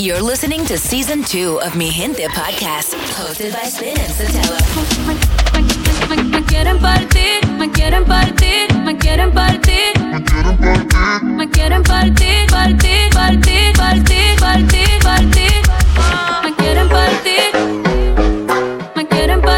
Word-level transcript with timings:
You're 0.00 0.22
listening 0.22 0.64
to 0.66 0.78
season 0.78 1.24
two 1.24 1.60
of 1.60 1.74
Mi 1.74 1.90
Gente 1.90 2.24
podcast, 2.28 2.94
hosted 3.18 3.52
by 3.52 3.64
Spin 3.64 3.98
and 3.98 4.12
Sotelo. 4.14 4.54
Me 6.30 6.40
quieren 6.44 6.78
partir, 6.78 7.44
me 7.58 7.68
quieren 7.68 8.04
partir, 8.04 8.72
me 8.84 8.96
quieren 8.96 9.32
partir. 9.32 9.98
Me 9.98 10.22
quieren 11.50 11.82
partir, 11.82 12.46
partir, 12.46 13.10
partir, 13.10 13.74
partir, 13.74 14.36
partir, 14.38 14.98
partir. 15.02 15.62
Me 16.44 16.54
quieren 16.54 16.88
partir. 16.88 17.50
Me 18.94 19.04
quieren 19.04 19.40
partir. 19.42 19.57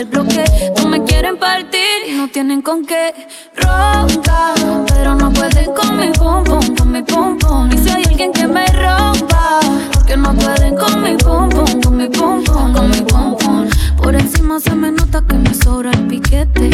Del 0.00 0.08
bloque. 0.08 0.44
No 0.78 0.88
me 0.88 1.04
quieren 1.04 1.36
partir 1.36 1.98
y 2.08 2.12
no 2.16 2.28
tienen 2.28 2.62
con 2.62 2.86
qué. 2.86 3.12
Ronca, 3.56 4.54
pero 4.88 5.14
no 5.14 5.30
pueden 5.32 5.72
con 5.74 5.96
mi 5.98 6.10
pum 6.12 6.42
pum, 6.44 6.76
con 6.76 6.92
mi 6.92 7.02
pum 7.02 7.38
pum. 7.38 7.70
Y 7.70 7.78
si 7.78 7.90
hay 7.90 8.04
alguien 8.04 8.32
que 8.32 8.46
me 8.46 8.66
rompa, 8.66 9.60
porque 9.92 10.16
no 10.16 10.34
pueden 10.34 10.76
con 10.76 11.02
mi 11.02 11.16
pum 11.16 11.48
pum, 11.50 11.80
con 11.82 11.96
mi 11.96 12.08
pum 12.08 12.42
pum, 12.44 12.72
con 12.72 12.90
mi 12.90 13.00
pum 13.02 13.36
pum. 13.36 13.68
Por 13.98 14.14
encima 14.14 14.58
se 14.58 14.74
me 14.74 14.90
nota 14.90 15.22
que 15.26 15.34
me 15.34 15.52
sobra 15.52 15.90
el 15.90 16.06
piquete, 16.06 16.70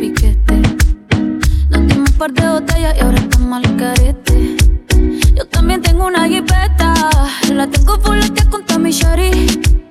piquete. 0.00 0.54
Nos 1.70 1.86
dimos 1.86 2.10
un 2.10 2.18
par 2.18 2.32
de 2.32 2.48
botellas 2.48 2.96
y 2.96 3.00
ahora 3.00 3.18
estamos 3.18 3.64
al 3.64 3.76
carete. 3.76 4.56
Yo 5.36 5.44
también 5.46 5.82
tengo 5.82 6.06
una 6.06 6.26
jipeta, 6.26 6.94
la 7.52 7.66
tengo 7.68 7.98
full 8.00 8.18
con 8.50 8.64
Tommy 8.66 8.90
Shari. 8.90 9.85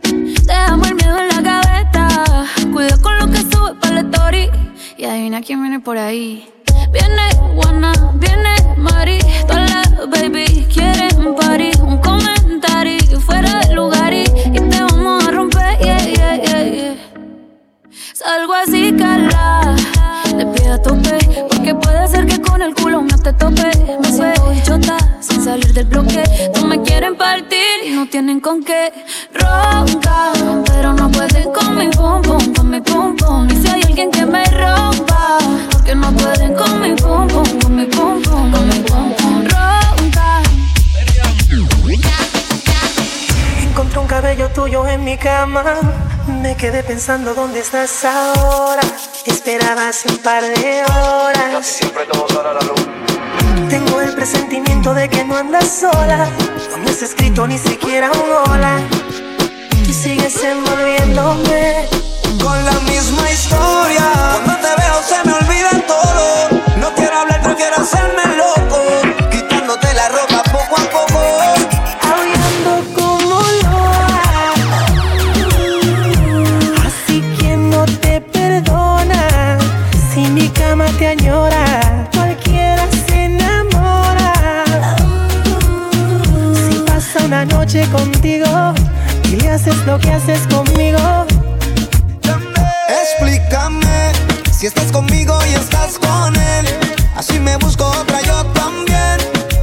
Adivina 5.10 5.42
quién 5.42 5.62
viene 5.62 5.80
por 5.80 5.98
ahí. 5.98 6.50
Viene 6.92 7.30
Juana, 7.56 7.94
viene 8.16 8.56
Mari, 8.78 9.20
todas 9.48 9.70
las 9.70 10.10
baby 10.10 10.66
quieren 10.74 11.36
party. 11.36 11.72
Un 11.82 11.98
comentario 12.00 13.20
fuera 13.20 13.60
del 13.60 13.76
lugar 13.76 14.14
y, 14.14 14.24
y 14.24 14.60
te 14.60 14.84
vamos 14.84 15.24
a 15.28 15.32
romper, 15.32 15.78
yeah, 15.80 16.00
yeah, 16.00 16.36
yeah, 16.42 16.64
yeah. 16.64 16.96
Salgo 18.14 18.54
así, 18.54 18.94
Carla, 18.98 19.76
de 20.36 20.46
pie 20.48 20.70
a 20.70 20.82
tope, 20.82 21.18
porque 21.50 21.76
puede 21.76 22.08
ser 22.08 22.26
que 22.26 22.42
con 22.42 22.62
el 22.62 22.74
culo 22.74 23.02
no 23.02 23.18
te 23.18 23.32
tope. 23.34 23.72
Me 24.02 24.12
siento 24.12 24.50
bichota 24.50 24.98
sin 25.20 25.44
salir 25.44 25.72
del 25.74 25.86
bloque. 25.86 26.24
Quieren 27.06 27.18
partir 27.18 27.84
y 27.86 27.90
no 27.92 28.08
tienen 28.08 28.40
con 28.40 28.64
qué. 28.64 28.92
Ronca, 29.34 30.32
pero 30.66 30.94
no 30.94 31.12
pueden 31.12 31.52
con 31.52 31.76
mi 31.76 31.88
pum 31.90 32.22
pum, 32.22 32.54
con 32.54 32.70
mi 32.70 32.82
pum 32.82 33.16
pum. 33.16 33.48
Y 33.50 33.56
si 33.62 33.68
hay 33.68 33.84
alguien 33.84 34.10
que 34.10 34.26
me 34.26 34.44
rompa, 34.46 35.38
porque 35.72 35.94
no 35.94 36.12
pueden 36.14 36.56
con 36.56 36.82
mi 36.82 36.96
pum 36.96 37.28
pum, 37.28 37.60
con 37.62 37.76
mi 37.76 37.86
pum 37.86 38.22
pum, 38.24 38.52
con 38.52 38.68
mi 38.68 38.80
pum 38.80 39.14
pum. 39.18 39.48
Encontré 43.62 44.00
un 44.00 44.08
cabello 44.08 44.50
tuyo 44.50 44.88
en 44.88 45.04
mi 45.04 45.18
cama. 45.18 45.64
Me 46.42 46.56
quedé 46.56 46.82
pensando 46.82 47.36
dónde 47.36 47.60
estás 47.60 48.04
ahora. 48.04 48.82
Esperaba 49.26 49.90
hace 49.90 50.08
un 50.10 50.18
par 50.18 50.44
de 50.44 50.84
horas. 50.86 51.66
Siempre 51.68 52.06
todo 52.06 52.28
sale 52.30 52.50
a 52.50 52.54
la 52.54 52.62
luz. 52.62 53.15
Tengo 53.70 54.00
el 54.00 54.14
presentimiento 54.14 54.94
de 54.94 55.10
que 55.10 55.24
no 55.24 55.36
andas 55.36 55.80
sola. 55.80 56.30
No 56.72 56.78
me 56.78 56.90
has 56.92 57.02
escrito 57.02 57.48
ni 57.48 57.58
siquiera 57.58 58.12
un 58.12 58.52
hola. 58.52 58.80
Y 59.88 59.94
sigues 59.94 60.44
envolviéndome. 60.44 61.88
Con 62.42 62.64
la 62.66 62.80
misma 62.82 63.32
historia. 63.32 64.04
Cuando 64.46 64.56
te 64.56 64.82
veo 64.82 65.02
se 65.04 65.28
me 65.28 65.34
olvida 65.34 65.72
todo. 65.88 66.62
No 66.78 66.94
quiero 66.94 67.20
hablar, 67.20 67.42
prefiero 67.42 67.78
hacerme 67.78 68.26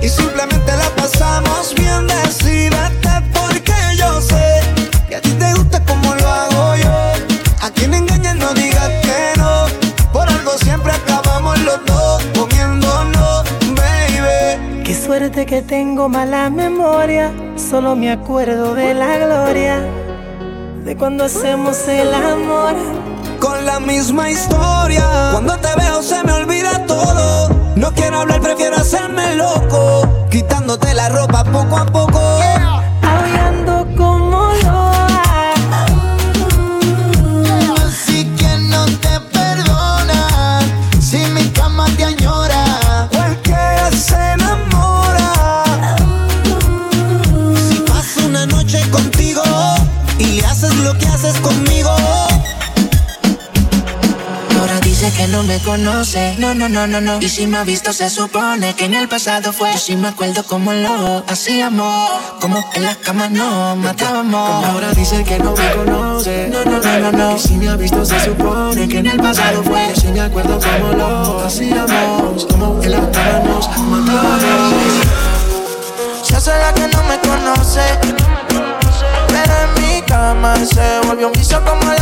Y 0.02 0.08
simplemente 0.08 0.76
la 0.76 0.88
pasamos 0.96 1.74
bien. 1.76 2.06
Decídete 2.08 3.10
porque 3.32 3.72
yo 3.96 4.20
sé 4.20 4.60
que 5.08 5.16
a 5.16 5.20
ti 5.20 5.30
te 5.30 5.54
gusta 5.54 5.82
como 5.84 6.14
lo 6.14 6.28
hago 6.28 6.76
yo. 6.76 6.92
A 7.62 7.70
quien 7.70 7.94
engañas 7.94 8.36
no 8.36 8.52
digas 8.54 8.90
que 9.02 9.38
no. 9.38 9.66
Por 10.12 10.28
algo 10.28 10.52
siempre 10.58 10.92
acabamos 10.92 11.58
los 11.60 11.84
dos 11.86 12.24
comiéndonos, 12.36 13.44
baby. 13.76 14.82
Qué 14.84 14.94
suerte 14.94 15.46
que 15.46 15.62
tengo 15.62 16.08
mala 16.08 16.50
memoria. 16.50 17.32
Solo 17.56 17.94
me 17.94 18.10
acuerdo 18.10 18.74
de 18.74 18.94
la 18.94 19.18
gloria. 19.18 19.80
De 20.84 20.96
cuando 20.96 21.24
hacemos 21.24 21.86
el 21.86 22.12
amor. 22.12 22.74
La 23.72 23.80
misma 23.80 24.28
historia. 24.28 25.30
Cuando 25.32 25.56
te 25.56 25.74
veo 25.78 26.02
se 26.02 26.22
me 26.24 26.32
olvida 26.32 26.84
todo. 26.86 27.48
No 27.74 27.90
quiero 27.94 28.18
hablar, 28.18 28.42
prefiero 28.42 28.76
hacerme 28.76 29.34
loco. 29.34 30.26
Quitándote 30.30 30.92
la 30.92 31.08
ropa 31.08 31.42
poco 31.42 31.78
a 31.78 31.86
poco. 31.86 32.20
No 55.32 55.42
me 55.44 55.58
conoce, 55.60 56.36
no, 56.38 56.54
no, 56.54 56.68
no, 56.68 56.86
no, 56.86 57.00
no. 57.00 57.18
Y 57.20 57.28
si 57.28 57.46
me 57.46 57.56
ha 57.56 57.64
visto, 57.64 57.92
se 57.94 58.10
supone 58.10 58.74
que 58.74 58.84
en 58.84 58.94
el 58.94 59.08
pasado 59.08 59.52
fue. 59.52 59.72
Yo 59.72 59.78
sí 59.78 59.96
me 59.96 60.08
acuerdo 60.08 60.44
como 60.44 60.72
lo 60.74 61.24
hacíamos, 61.26 62.10
como 62.38 62.62
en 62.74 62.82
las 62.82 62.98
camas 62.98 63.30
nos 63.30 63.78
matábamos. 63.78 64.64
Ahora 64.66 64.92
dice 64.92 65.24
que 65.24 65.38
no 65.38 65.54
me 65.54 65.70
conoce, 65.72 66.48
no, 66.48 66.64
no, 66.64 66.78
no, 66.78 66.98
no, 66.98 67.12
no. 67.12 67.36
Y 67.36 67.38
si 67.38 67.54
me 67.54 67.70
ha 67.70 67.76
visto, 67.76 68.04
se 68.04 68.20
supone 68.20 68.86
que 68.86 68.98
en 68.98 69.06
el 69.06 69.16
pasado 69.16 69.62
fue. 69.62 69.88
Yo 69.94 70.00
sí 70.02 70.08
me 70.08 70.20
acuerdo 70.20 70.60
como 70.60 70.92
lo 70.92 71.46
hacíamos, 71.46 72.46
como 72.46 72.82
en 72.82 72.90
las 72.90 73.06
camas 73.06 73.44
nos 73.44 73.78
matábamos. 73.78 74.74
Se 76.22 76.36
hace 76.36 76.50
la 76.50 76.74
que 76.74 76.88
no 76.88 77.02
me 77.04 77.18
conoce. 77.20 77.80
Pero 79.28 79.54
en 79.64 79.82
mi 79.82 80.02
cama 80.02 80.56
se 80.56 81.00
volvió 81.06 81.28
un 81.28 81.32
vicio 81.32 81.64
como 81.64 81.90
a 81.90 82.01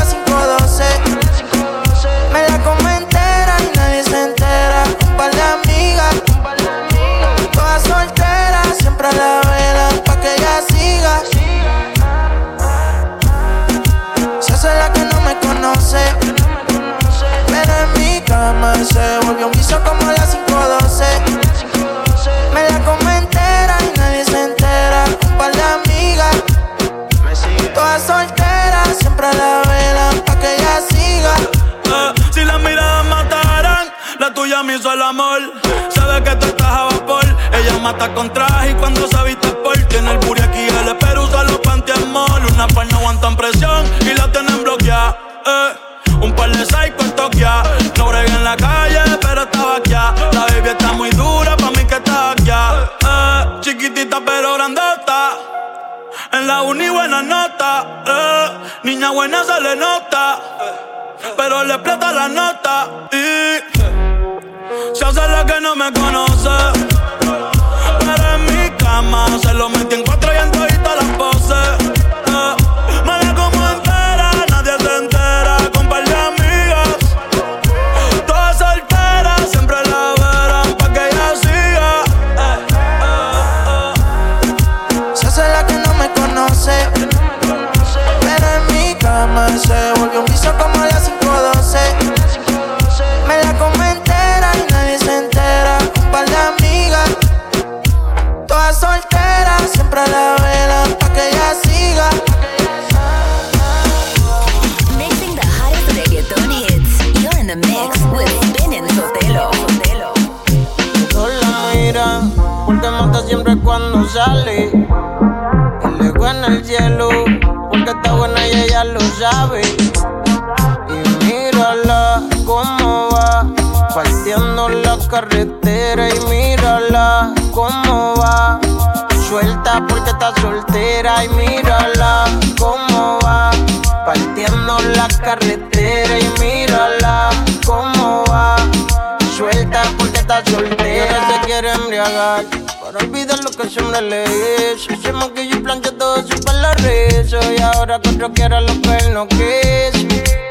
otro 148.21 148.34
quiera 148.34 148.61
lo 148.61 148.78
que 148.81 148.97
él 148.99 149.15
no. 149.15 149.27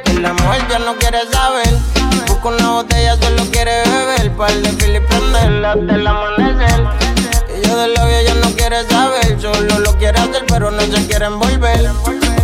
El 0.05 0.25
amor 0.25 0.57
ya 0.69 0.79
no 0.79 0.95
quiere 0.95 1.19
saber. 1.31 1.69
Busca 2.27 2.47
una 2.47 2.71
botella, 2.71 3.15
solo 3.21 3.43
quiere 3.51 3.83
beber. 3.83 4.31
Par 4.35 4.51
de 4.51 4.69
fil 4.71 4.95
y 4.95 4.99
prenderla 5.01 5.73
hasta 5.73 5.95
el 5.95 6.07
amanecer. 6.07 6.87
Y 7.55 7.67
yo 7.67 7.77
de 7.77 7.87
la 7.89 8.05
vida 8.05 8.21
ya 8.23 8.33
no 8.35 8.49
quiere 8.55 8.83
saber. 8.89 9.39
Solo 9.39 9.79
lo 9.79 9.95
quiere 9.99 10.17
hacer, 10.19 10.45
pero 10.47 10.71
no 10.71 10.81
se 10.81 11.05
quiere 11.07 11.25
envolver. 11.25 11.91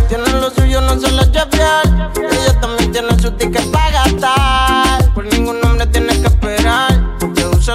Tiene 0.08 0.30
lo 0.40 0.48
suyo, 0.50 0.80
no 0.82 1.00
se 1.00 1.10
lo 1.10 1.22
fiel. 1.24 2.30
Ella 2.30 2.60
también 2.60 2.92
tiene 2.92 3.18
su 3.18 3.32
ticket 3.32 3.68
para 3.72 3.90
gastar. 3.90 5.12
Por 5.12 5.24
ningún 5.24 5.58
hombre 5.64 5.86
tiene 5.88 6.20
que 6.20 6.26
esperar 6.28 7.16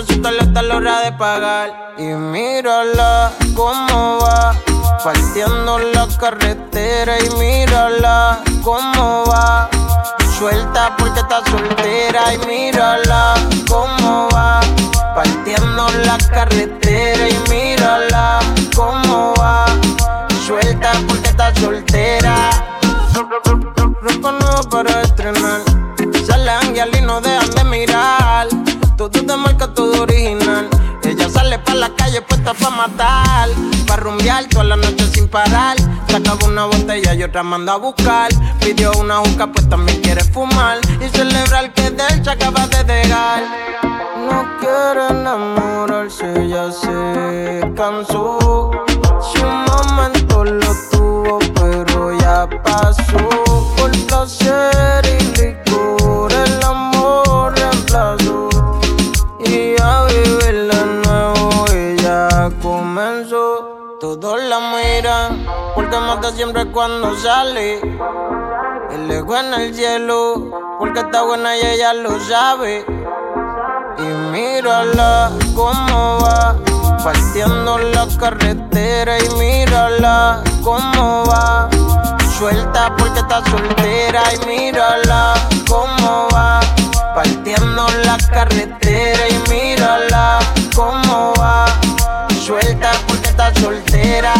su 0.08 0.22
tarjeta 0.22 0.60
a 0.62 0.64
la 0.64 0.76
hora 0.78 1.02
de 1.02 1.12
pagar. 1.14 1.96
Y 1.98 2.04
mírala 2.04 3.32
cómo 3.56 4.20
va, 4.22 4.56
partiendo 5.04 5.80
la 5.80 6.08
carretera. 6.20 7.18
Y 7.20 7.30
mírala 7.38 8.42
cómo 8.64 9.26
va, 9.26 9.70
suelta 10.38 10.96
porque 10.98 11.20
está 11.20 11.42
soltera. 11.50 12.34
Y 12.34 12.38
mírala 12.48 13.36
cómo 13.68 14.30
va, 14.34 14.62
partiendo 15.16 15.88
la 16.06 16.18
carretera. 16.30 17.30
Y 17.30 17.50
mírala 17.50 18.40
cómo 18.76 19.34
va, 19.40 19.66
suelta 20.46 20.92
porque 21.08 21.30
está 21.30 21.54
soltera. 21.56 22.50
Ropa 24.02 24.32
nueva 24.32 24.64
para 24.70 25.02
estrenar. 25.02 25.62
Sale 26.26 26.52
y 26.98 27.02
no 27.02 27.22
dejan 27.22 27.52
de 27.52 27.64
mirar. 27.66 28.48
Todo 28.98 29.10
de 29.10 29.36
marca, 29.36 29.68
todo 29.74 30.04
original. 30.04 30.70
Sale 31.52 31.64
pa' 31.66 31.74
la 31.74 31.90
calle 31.90 32.22
puesta 32.22 32.54
pa' 32.54 32.70
matar. 32.70 33.50
Pa' 33.86 33.98
rumbear 33.98 34.46
toda 34.46 34.64
la 34.64 34.78
noche 34.78 35.06
sin 35.14 35.28
parar. 35.28 35.76
Sacaba 36.08 36.48
una 36.48 36.64
botella 36.64 37.14
y 37.14 37.24
otra 37.24 37.44
manda 37.44 37.74
a 37.74 37.76
buscar. 37.76 38.30
Pidió 38.62 38.94
una 38.94 39.18
juca, 39.18 39.52
pues 39.52 39.68
también 39.68 40.00
quiere 40.00 40.24
fumar. 40.24 40.78
Y 41.02 41.10
celebrar 41.10 41.74
que 41.74 41.90
de 41.90 42.04
él 42.08 42.24
se 42.24 42.30
acaba 42.30 42.68
de 42.68 42.86
dejar. 42.86 43.44
No 44.30 44.48
quiere 44.62 45.10
enamorarse, 45.10 46.48
ya 46.48 46.72
se 46.72 47.70
cansó. 47.76 48.72
Si 49.20 49.42
un 49.42 49.66
momento 49.66 50.46
lo 50.46 50.74
tuvo, 50.90 51.40
pero 51.56 52.18
ya 52.18 52.48
pasó. 52.64 53.18
Por 53.76 53.92
placer 54.08 55.06
y 55.20 55.71
porque 65.74 65.98
mata 65.98 66.32
siempre 66.32 66.66
cuando 66.68 67.16
sale. 67.18 67.80
El 68.92 69.10
ego 69.10 69.36
en 69.36 69.54
el 69.54 69.74
cielo 69.74 70.52
porque 70.78 71.00
está 71.00 71.24
buena 71.24 71.58
y 71.58 71.62
ella 71.62 71.94
lo 71.94 72.20
sabe. 72.20 72.86
Y 73.98 74.04
mírala 74.32 75.32
cómo 75.56 76.20
va, 76.22 76.56
partiendo 77.04 77.80
la 77.80 78.08
carretera. 78.20 79.18
Y 79.18 79.30
mírala 79.40 80.44
cómo 80.64 81.24
va, 81.26 81.68
suelta 82.38 82.94
porque 82.96 83.20
está 83.20 83.44
soltera. 83.50 84.22
Y 84.36 84.46
mírala 84.46 85.34
cómo 85.68 86.28
va, 86.32 86.60
partiendo 87.16 87.88
la 88.06 88.18
carretera. 88.32 89.30
Y 89.30 89.50
mírala 89.50 90.40
cómo 90.76 91.34
va 91.40 91.66
suelta 92.52 92.92
porque 93.08 93.11
soltera. 93.56 94.34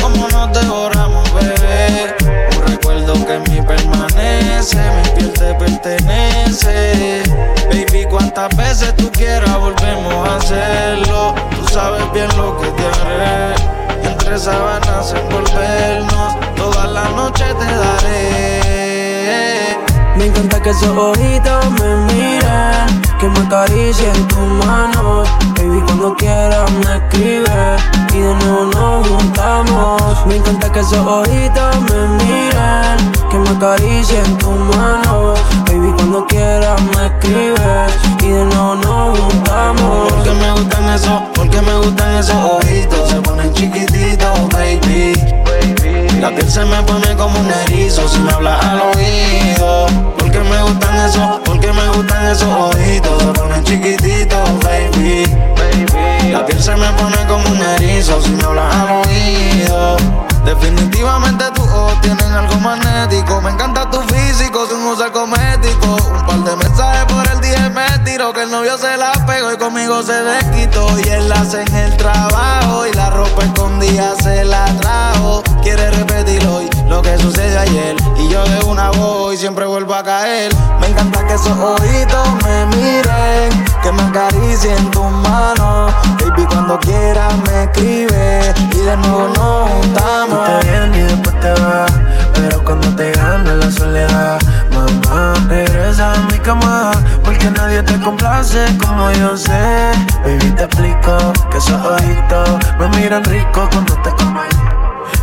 Como 0.00 0.28
nos 0.28 0.52
devoramos, 0.52 1.32
bebé. 1.34 2.14
Un 2.56 2.66
recuerdo 2.66 3.12
que 3.26 3.34
en 3.34 3.42
mí 3.50 3.62
permanece, 3.62 4.78
mi 4.78 5.10
piel 5.16 5.32
te 5.32 5.54
pertenece. 5.54 7.22
Baby, 7.68 8.06
cuántas 8.10 8.54
veces 8.56 8.94
tú 8.96 9.10
quieras 9.12 9.56
volvemos 9.58 10.28
a 10.28 10.36
hacerlo. 10.36 11.34
Tú 11.50 11.68
sabes 11.72 12.02
bien 12.12 12.28
lo 12.36 12.58
que 12.58 12.68
te 12.68 12.86
haré. 12.86 13.54
Entre 14.02 14.38
sábanas 14.38 15.14
envolvernos, 15.14 16.36
toda 16.56 16.86
la 16.86 17.04
noche 17.10 17.44
te 17.44 17.64
daré. 17.64 18.64
Me 20.16 20.26
encanta 20.26 20.62
que 20.62 20.70
esos 20.70 20.96
ojitos 20.96 21.70
me 21.72 21.96
miren, 22.12 23.02
que 23.18 23.28
me 23.28 23.38
acaricien 23.40 24.28
tu 24.28 24.38
mano. 24.38 25.24
Baby, 25.56 25.80
cuando 25.86 26.14
quieras 26.14 26.70
me 26.70 26.96
escribes 26.96 27.82
y 28.12 28.18
de 28.18 28.34
nuevo 28.34 28.64
nos 28.66 29.08
juntamos. 29.08 30.26
Me 30.26 30.36
encanta 30.36 30.70
que 30.70 30.80
esos 30.80 31.04
ojitos 31.04 31.80
me 31.90 32.24
miren, 32.24 33.12
que 33.28 33.38
me 33.38 33.50
acaricien 33.50 34.38
tu 34.38 34.50
mano. 34.50 35.34
Baby, 35.66 35.92
cuando 35.96 36.24
quieras 36.26 36.80
me 36.80 37.06
escribes 37.06 37.92
y 38.22 38.28
de 38.28 38.44
nuevo 38.44 38.76
nos 38.76 39.18
juntamos. 39.18 40.12
Porque 40.12 40.30
me 40.30 40.52
gustan 40.52 40.88
esos, 40.90 41.22
porque 41.34 41.60
me 41.60 41.76
gustan 41.78 42.14
esos 42.14 42.36
ojitos, 42.36 43.10
se 43.10 43.20
ponen 43.20 43.52
chiquititos, 43.52 44.48
baby. 44.50 45.14
La 46.20 46.30
piel 46.30 46.50
se 46.50 46.64
me 46.64 46.82
pone 46.82 47.14
como 47.16 47.38
un 47.38 47.50
erizo 47.50 48.08
si 48.08 48.18
me 48.20 48.32
hablas 48.32 48.64
al 48.64 48.80
oído. 48.80 49.86
Porque 50.18 50.38
me 50.40 50.62
gustan 50.62 51.06
esos, 51.06 51.40
porque 51.44 51.72
me 51.72 51.88
gustan 51.88 52.26
esos 52.26 52.48
ojitos. 52.48 53.22
Se 53.22 53.32
ponen 53.32 53.64
chiquititos, 53.64 54.03
conmigo 69.64 70.02
se 70.02 70.12
desquitó. 70.12 70.86
Y 70.98 71.08
él 71.08 71.32
hace 71.32 71.62
en 71.62 71.74
el 71.74 71.96
trabajo. 71.96 72.86
Y 72.86 72.92
la 72.92 73.10
ropa 73.10 73.44
escondida 73.44 74.14
se 74.22 74.44
la 74.44 74.66
trajo. 74.80 75.42
Quiere 75.62 75.90
repetir 75.90 76.46
hoy 76.46 76.68
lo 76.88 77.00
que 77.00 77.16
sucedió 77.18 77.60
ayer. 77.60 77.96
Y 78.18 78.28
yo 78.28 78.44
de 78.44 78.64
una 78.66 78.90
voz 78.90 79.34
y 79.34 79.36
siempre 79.38 79.64
vuelvo 79.66 79.94
a 79.94 80.02
caer. 80.02 80.52
Me 80.80 80.88
encanta 80.88 81.26
que 81.26 81.34
esos 81.34 81.58
ojitos 81.58 82.28
me 82.44 82.66
miren. 82.76 83.64
Que 83.82 83.92
me 83.92 84.02
acaricien 84.02 84.90
tus 84.90 85.10
manos. 85.10 85.92
Baby, 86.20 86.46
cuando 86.46 86.78
quieras 86.80 87.34
me 87.46 87.64
escribe. 87.64 88.54
Y 88.72 88.78
de 88.78 88.96
nuevo 88.98 89.28
nos 89.28 89.70
juntamos. 89.70 90.60
Te 90.60 90.68
bien 90.68 90.94
y 90.94 91.14
cuando 92.64 92.88
te 92.96 93.12
gana 93.12 93.54
la 93.54 93.70
soledad. 93.70 94.43
A 95.96 96.12
mi 96.32 96.38
cama, 96.40 96.90
porque 97.22 97.48
nadie 97.52 97.80
te 97.84 97.96
complace 98.00 98.66
como 98.84 99.12
yo 99.12 99.36
sé. 99.36 99.92
Baby, 100.24 100.50
te 100.56 100.64
explico 100.64 101.32
que 101.52 101.58
esos 101.58 101.80
ojitos 101.86 102.58
me 102.80 102.88
miran 102.98 103.22
rico 103.22 103.68
cuando 103.70 103.94
te 104.02 104.10
como. 104.10 104.40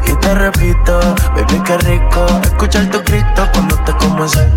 Y 0.08 0.14
te 0.14 0.34
repito, 0.34 0.98
baby, 1.36 1.62
qué 1.66 1.78
rico 1.80 2.26
escuchar 2.44 2.86
tu 2.86 3.04
grito 3.04 3.46
cuando 3.52 3.76
te 3.84 3.92
como 3.98 4.24
ese. 4.24 4.48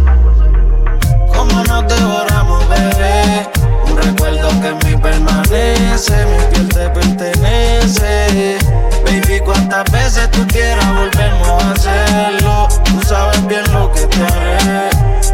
Como 1.35 1.64
nos 1.64 1.88
devoramos, 1.88 2.68
bebé. 2.68 3.50
Un 3.90 3.97
recuerdo 3.97 4.49
que 4.61 4.68
en 4.68 4.78
mí 4.87 5.02
permanece, 5.02 6.26
mi 6.26 6.54
piel 6.54 6.68
te 6.68 6.88
pertenece. 6.90 8.59
Baby, 9.04 9.40
cuántas 9.44 9.90
veces 9.90 10.30
tú 10.30 10.47
quieras 10.47 10.87
volvemos 10.94 11.64
a 11.64 11.73
hacerlo. 11.73 12.68
Tú 12.94 13.00
sabes 13.08 13.44
bien 13.48 13.64
lo 13.72 13.90
que 13.90 14.06
te 14.06 14.22
haré. 14.22 14.88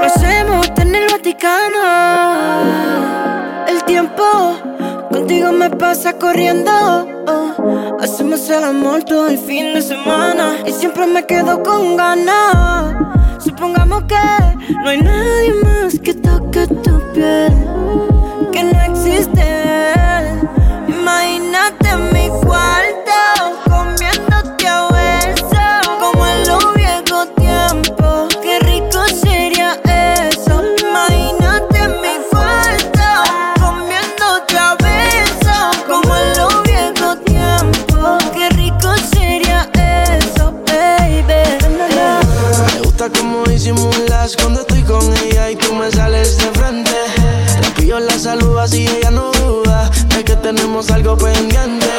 Lo 0.00 0.06
hacemos 0.06 0.70
en 0.78 0.94
el 0.94 1.06
Vaticano. 1.10 1.78
El 3.68 3.82
tiempo 3.84 4.24
contigo 5.10 5.52
me 5.52 5.70
pasa 5.70 6.12
corriendo. 6.14 6.70
oh. 7.26 7.96
Hacemos 8.00 8.48
el 8.50 8.64
amor 8.64 9.04
todo 9.04 9.28
el 9.28 9.38
fin 9.38 9.74
de 9.74 9.82
semana. 9.82 10.56
Y 10.66 10.72
siempre 10.72 11.06
me 11.06 11.24
quedo 11.24 11.62
con 11.62 11.96
ganas. 11.96 12.94
Supongamos 13.42 14.04
que 14.04 14.74
no 14.82 14.88
hay 14.88 15.02
nadie 15.02 15.54
más 15.62 15.98
que 16.00 16.14
toque 16.14 16.66
tu 16.66 17.00
piel. 17.12 17.52
Que 18.52 18.64
no 18.64 18.80
existe 18.92 19.55
tenemos 50.52 50.88
algo 50.92 51.16
pendiente. 51.16 51.90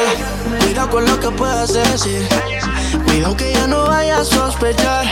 Cuidado 0.60 0.88
con 0.88 1.04
lo 1.04 1.20
que 1.20 1.28
puedas 1.32 1.70
decir. 1.70 2.26
Cuidado 3.04 3.36
que 3.36 3.50
ella 3.50 3.66
no 3.66 3.82
vaya 3.84 4.20
a 4.20 4.24
sospechar. 4.24 5.04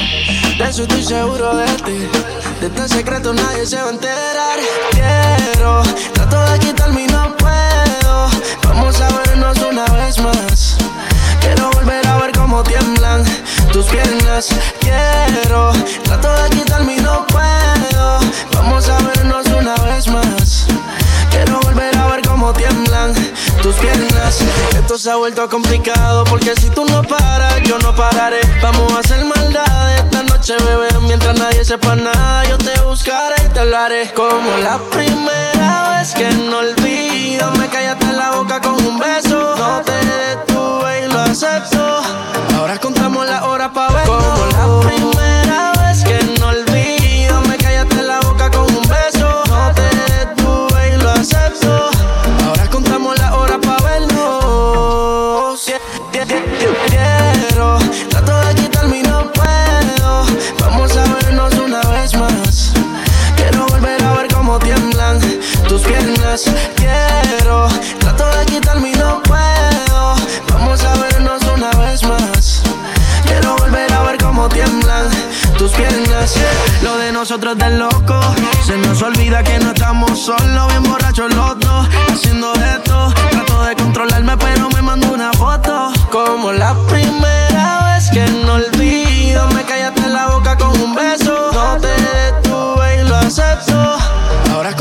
De 0.57 0.65
eso 0.65 0.85
estoy 0.85 1.05
seguro 1.05 1.55
de 1.55 1.67
ti. 1.85 1.99
De 2.61 2.67
este 2.69 2.89
secreto 2.89 3.35
nadie 3.35 3.67
se 3.67 3.77
va 3.77 3.89
a 3.89 3.91
enterar. 3.91 4.59
Quiero, 4.91 5.83
trato 6.15 6.41
de 6.51 6.59
quitarme 6.61 7.03
y 7.03 7.07
no 7.09 7.37
puedo. 7.37 8.31
Vamos 8.63 8.99
a 9.03 9.09
vernos 9.19 9.59
una 9.71 9.85
vez 9.85 10.19
más. 10.19 10.79
Quiero 11.43 11.71
volver 11.73 12.07
a 12.07 12.17
ver 12.17 12.33
cómo 12.33 12.63
tiemblan 12.63 13.23
tus 13.71 13.85
piernas. 13.85 14.49
Quiero, 14.81 15.73
trato 16.05 16.33
de 16.43 16.51
quitarme 16.57 16.97
y 16.97 17.01
no 17.01 17.27
puedo. 17.27 18.19
Vamos 18.55 18.89
a 18.89 18.99
vernos 18.99 19.47
una 19.49 19.75
vez 19.85 20.09
más. 20.09 20.56
Esto 23.69 24.97
se 24.97 25.11
ha 25.11 25.17
vuelto 25.17 25.49
complicado 25.49 26.23
porque 26.23 26.55
si 26.55 26.71
tú 26.71 26.85
no 26.85 27.03
paras, 27.03 27.61
yo 27.65 27.77
no 27.81 27.93
pararé. 27.97 28.39
Vamos 28.63 28.93
a 28.93 29.01
hacer 29.01 29.25
maldad 29.25 29.97
esta 29.97 30.23
noche, 30.23 30.55
bebé. 30.65 30.89
Mientras 31.01 31.37
nadie 31.37 31.65
sepa 31.65 31.97
nada, 31.97 32.45
yo 32.45 32.59
te 32.59 32.81
buscaré 32.83 33.35
y 33.45 33.49
te 33.49 33.75
haré. 33.75 34.13
Como 34.15 34.57
la 34.59 34.79
primera 34.93 35.99
vez 35.99 36.15
que 36.15 36.31
no 36.31 36.59
olvido, 36.59 37.51
me 37.59 37.67
callaste 37.69 38.13
la 38.13 38.37
boca 38.37 38.61
con 38.61 38.75
un 38.75 39.01
beso. 39.01 39.57
No 39.57 39.83
te 39.83 39.99
detuve 40.05 41.05
y 41.05 41.13
lo 41.13 41.21
acepto. 41.23 42.03
Ahora 42.57 42.79
contamos 42.79 43.27
la 43.27 43.47
hora 43.47 43.73
pa' 43.73 43.89
ver. 43.89 44.07
Como 44.07 44.47
la 44.53 44.87
primera 44.87 45.46
Lo 76.83 76.97
de 76.99 77.13
nosotros 77.13 77.57
de 77.57 77.71
loco. 77.71 78.21
Se 78.65 78.77
nos 78.79 79.01
olvida 79.03 79.43
que 79.43 79.59
no 79.59 79.71
estamos 79.71 80.21
solos, 80.21 80.69
bien 80.69 80.83
borrachos 80.83 81.33
los 81.35 81.59
dos. 81.61 81.89
Haciendo 82.13 82.53
esto, 82.55 83.13
trato 83.31 83.63
de 83.63 83.77
controlarme, 83.77 84.37
pero 84.37 84.69
me 84.71 84.83
mando 84.83 85.13
una 85.13 85.33
foto. 85.33 85.93
Como 86.11 86.53
la 86.53 86.75
primera 86.89 87.95
vez 87.95 88.11
que 88.11 88.27
no 88.45 88.55
olvido, 88.55 89.47
me 89.55 89.63
callaste 89.65 90.09
la 90.09 90.27
boca 90.29 90.57
con 90.57 90.71
un 90.81 90.95
beso. 90.95 91.51
No 91.53 91.77
te 91.81 91.89
detuve 91.89 93.03
y 93.03 93.09
lo 93.09 93.17
acepto. 93.17 93.97
Ahora 94.53 94.75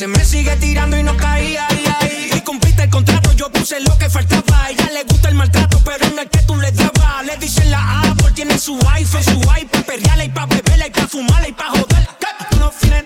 se 0.00 0.06
me 0.06 0.24
sigue 0.24 0.56
tirando 0.56 0.96
y 0.96 1.02
no 1.02 1.14
caía. 1.14 1.68
Y, 1.72 2.32
y, 2.32 2.38
y 2.38 2.40
cumpliste 2.40 2.84
el 2.84 2.88
contrato, 2.88 3.34
yo 3.34 3.52
puse 3.52 3.80
lo 3.80 3.98
que 3.98 4.08
faltaba. 4.08 4.64
A 4.64 4.70
ella 4.70 4.88
le 4.94 5.04
gusta 5.04 5.28
el 5.28 5.34
maltrato, 5.34 5.78
pero 5.84 6.08
no 6.14 6.22
es 6.22 6.30
que 6.30 6.38
tú 6.38 6.56
le 6.56 6.72
dabas. 6.72 7.26
Le 7.26 7.36
dicen 7.36 7.70
la 7.70 8.00
A 8.00 8.14
porque 8.14 8.32
tiene 8.36 8.58
su 8.58 8.78
iPhone, 8.92 9.22
su 9.22 9.38
iPad, 9.40 9.66
pa' 9.70 9.82
perrearla 9.82 10.24
y 10.24 10.30
pa' 10.30 10.46
beberla 10.46 10.86
y 10.86 10.90
pa' 10.90 11.06
fumarla 11.06 11.48
y 11.48 11.52
pa' 11.52 11.68
joder. 11.68 12.08
No 12.58 12.70
tienen 12.80 13.04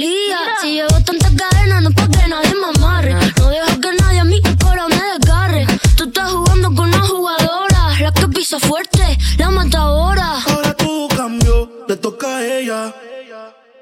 Rosalía. 0.00 0.38
Si 0.62 0.72
llevo 0.74 1.04
tantas 1.04 1.32
cadenas, 1.32 1.82
no 1.82 1.88
es 1.90 1.94
pa' 1.94 2.08
que 2.08 2.28
nadie 2.28 2.54
me 2.54 2.78
amarre. 2.78 3.14
No 3.38 3.48
dejo 3.48 3.80
que 3.80 3.92
nadie 4.00 4.20
a 4.20 4.24
mí 4.24 4.40
ahora 4.64 4.86
me 4.88 4.96
desgarre. 4.96 5.66
Tú 5.96 6.04
estás 6.04 6.30
jugando 6.30 6.74
con 6.74 6.88
una 6.88 7.00
jugadora, 7.00 8.00
la 8.00 8.12
que 8.12 8.28
pisa 8.28 8.58
fuerte, 8.58 9.18
la 9.36 9.50
matadora. 9.50 10.38
Ahora 10.48 10.74
todo 10.74 11.08
cambió, 11.08 11.70
le 11.86 11.96
toca 11.96 12.36
a 12.38 12.46
ella. 12.46 12.94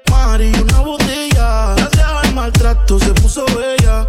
Mari, 0.09 0.51
una 0.61 0.79
botella. 0.81 1.75
Gracias 1.75 2.11
al 2.23 2.33
maltrato 2.33 2.99
se 2.99 3.13
puso 3.13 3.45
bella. 3.45 4.05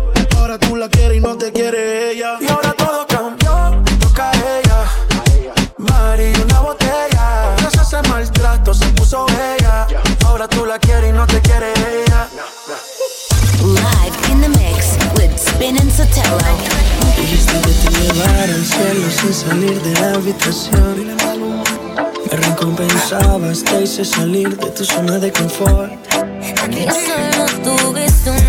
With 15.60 15.68
Spin 15.68 15.76
and 15.76 15.90
Sotelo. 15.90 16.38
Dijiste 17.16 17.52
que 17.60 17.72
te 17.72 17.88
llevara 18.02 18.54
al 18.54 18.64
cielo 18.64 19.10
sin 19.10 19.34
salir 19.34 19.82
de 19.82 19.92
la 20.00 20.14
habitación. 20.14 21.06
Me 22.30 22.36
recompensabas, 22.36 23.64
te 23.64 23.82
hice 23.82 24.04
salir 24.04 24.56
de 24.56 24.70
tu 24.70 24.84
zona 24.84 25.18
de 25.18 25.30
confort. 25.32 25.92
Aquí 26.64 26.86
solo 27.06 27.46
tuviste 27.62 28.30
una 28.30 28.39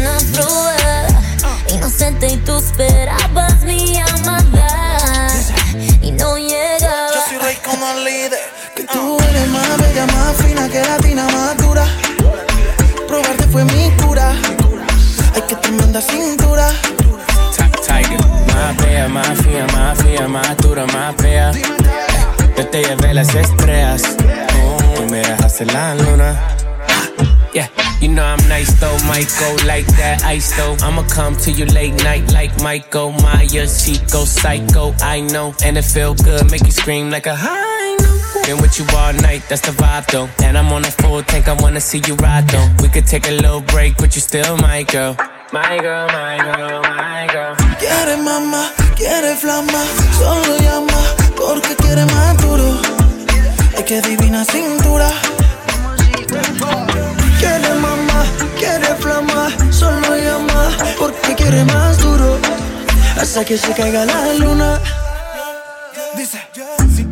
las 23.34 23.50
estrellas, 23.50 24.04
oh, 24.64 24.78
tú 24.96 25.04
me 25.10 25.20
dejaste 25.20 25.66
la 25.66 25.96
luna. 25.96 26.40
Yeah, 27.54 27.68
you 28.00 28.10
know 28.10 28.24
I'm 28.24 28.40
nice 28.50 28.74
though, 28.80 28.98
might 29.08 29.28
go 29.40 29.56
like 29.66 29.86
that 29.98 30.24
ice 30.24 30.56
though. 30.56 30.76
I'ma 30.86 31.04
come 31.04 31.36
to 31.38 31.52
you 31.52 31.66
late 31.66 31.94
night 32.04 32.32
like 32.34 32.52
Michael 32.62 33.12
Myers. 33.12 33.84
She 33.84 33.96
psycho, 33.96 34.94
I 35.02 35.22
know, 35.22 35.54
and 35.64 35.78
it 35.78 35.84
feel 35.84 36.14
good, 36.14 36.50
make 36.50 36.66
you 36.66 36.72
scream 36.72 37.10
like 37.10 37.26
a 37.26 37.36
high. 37.36 37.98
Been 38.46 38.62
with 38.62 38.80
you 38.80 38.86
all 38.96 39.14
night, 39.14 39.44
that's 39.50 39.62
the 39.62 39.72
vibe 39.72 40.08
though. 40.08 40.30
And 40.44 40.58
I'm 40.58 40.72
on 40.74 40.84
a 40.84 40.92
full 40.92 41.22
tank, 41.24 41.48
I 41.48 41.54
wanna 41.54 41.82
see 41.82 42.02
you 42.08 42.16
ride 42.16 42.48
though. 42.50 42.70
We 42.82 42.90
could 42.90 43.06
take 43.06 43.28
a 43.28 43.32
little 43.32 43.62
break, 43.62 43.98
but 43.98 44.16
you 44.16 44.22
still 44.22 44.58
my 44.58 44.84
girl. 44.84 45.16
My 45.54 45.78
girl, 45.78 46.08
my 46.08 46.38
girl, 46.38 46.82
my 46.82 47.28
girl. 47.32 47.56
Quiere 47.80 48.18
mamá, 48.18 48.72
quiere 48.96 49.36
flama, 49.36 49.84
solo 50.18 50.58
llama 50.60 51.02
porque 51.36 51.76
quiere 51.76 52.06
más 52.06 52.38
duro. 52.38 53.01
Que 53.92 54.02
divina 54.04 54.46
cintura. 54.46 55.12
Quiere 57.40 57.74
mamá, 57.74 58.24
quiere 58.58 58.96
flama, 58.96 59.50
solo 59.70 60.16
llama 60.16 60.70
porque 60.98 61.36
quiere 61.36 61.66
más 61.66 61.98
duro. 61.98 62.40
Hasta 63.20 63.44
que 63.44 63.58
se 63.58 63.74
caiga 63.74 64.06
la 64.06 64.34
luna. 64.36 64.80
Dice, 66.16 66.40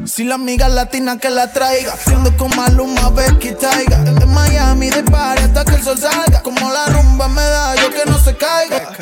si, 0.05 0.23
la 0.23 0.35
amiga 0.35 0.69
latina 0.69 1.17
que 1.17 1.29
la 1.29 1.51
traiga, 1.51 1.97
siendo 1.97 2.37
con 2.37 2.55
Maluma, 2.55 3.09
Becky 3.09 3.51
Taiga. 3.59 3.97
De 3.97 4.25
Miami, 4.25 4.89
de 4.89 5.03
party 5.03 5.43
hasta 5.43 5.65
que 5.65 5.75
el 5.75 5.83
sol 5.83 5.97
salga. 5.97 6.41
Como 6.43 6.71
la 6.71 6.85
rumba 6.85 7.27
me 7.27 7.41
da, 7.41 7.75
yo 7.75 7.89
que 7.89 8.09
no 8.09 8.17
se 8.17 8.37
caiga. 8.37 8.93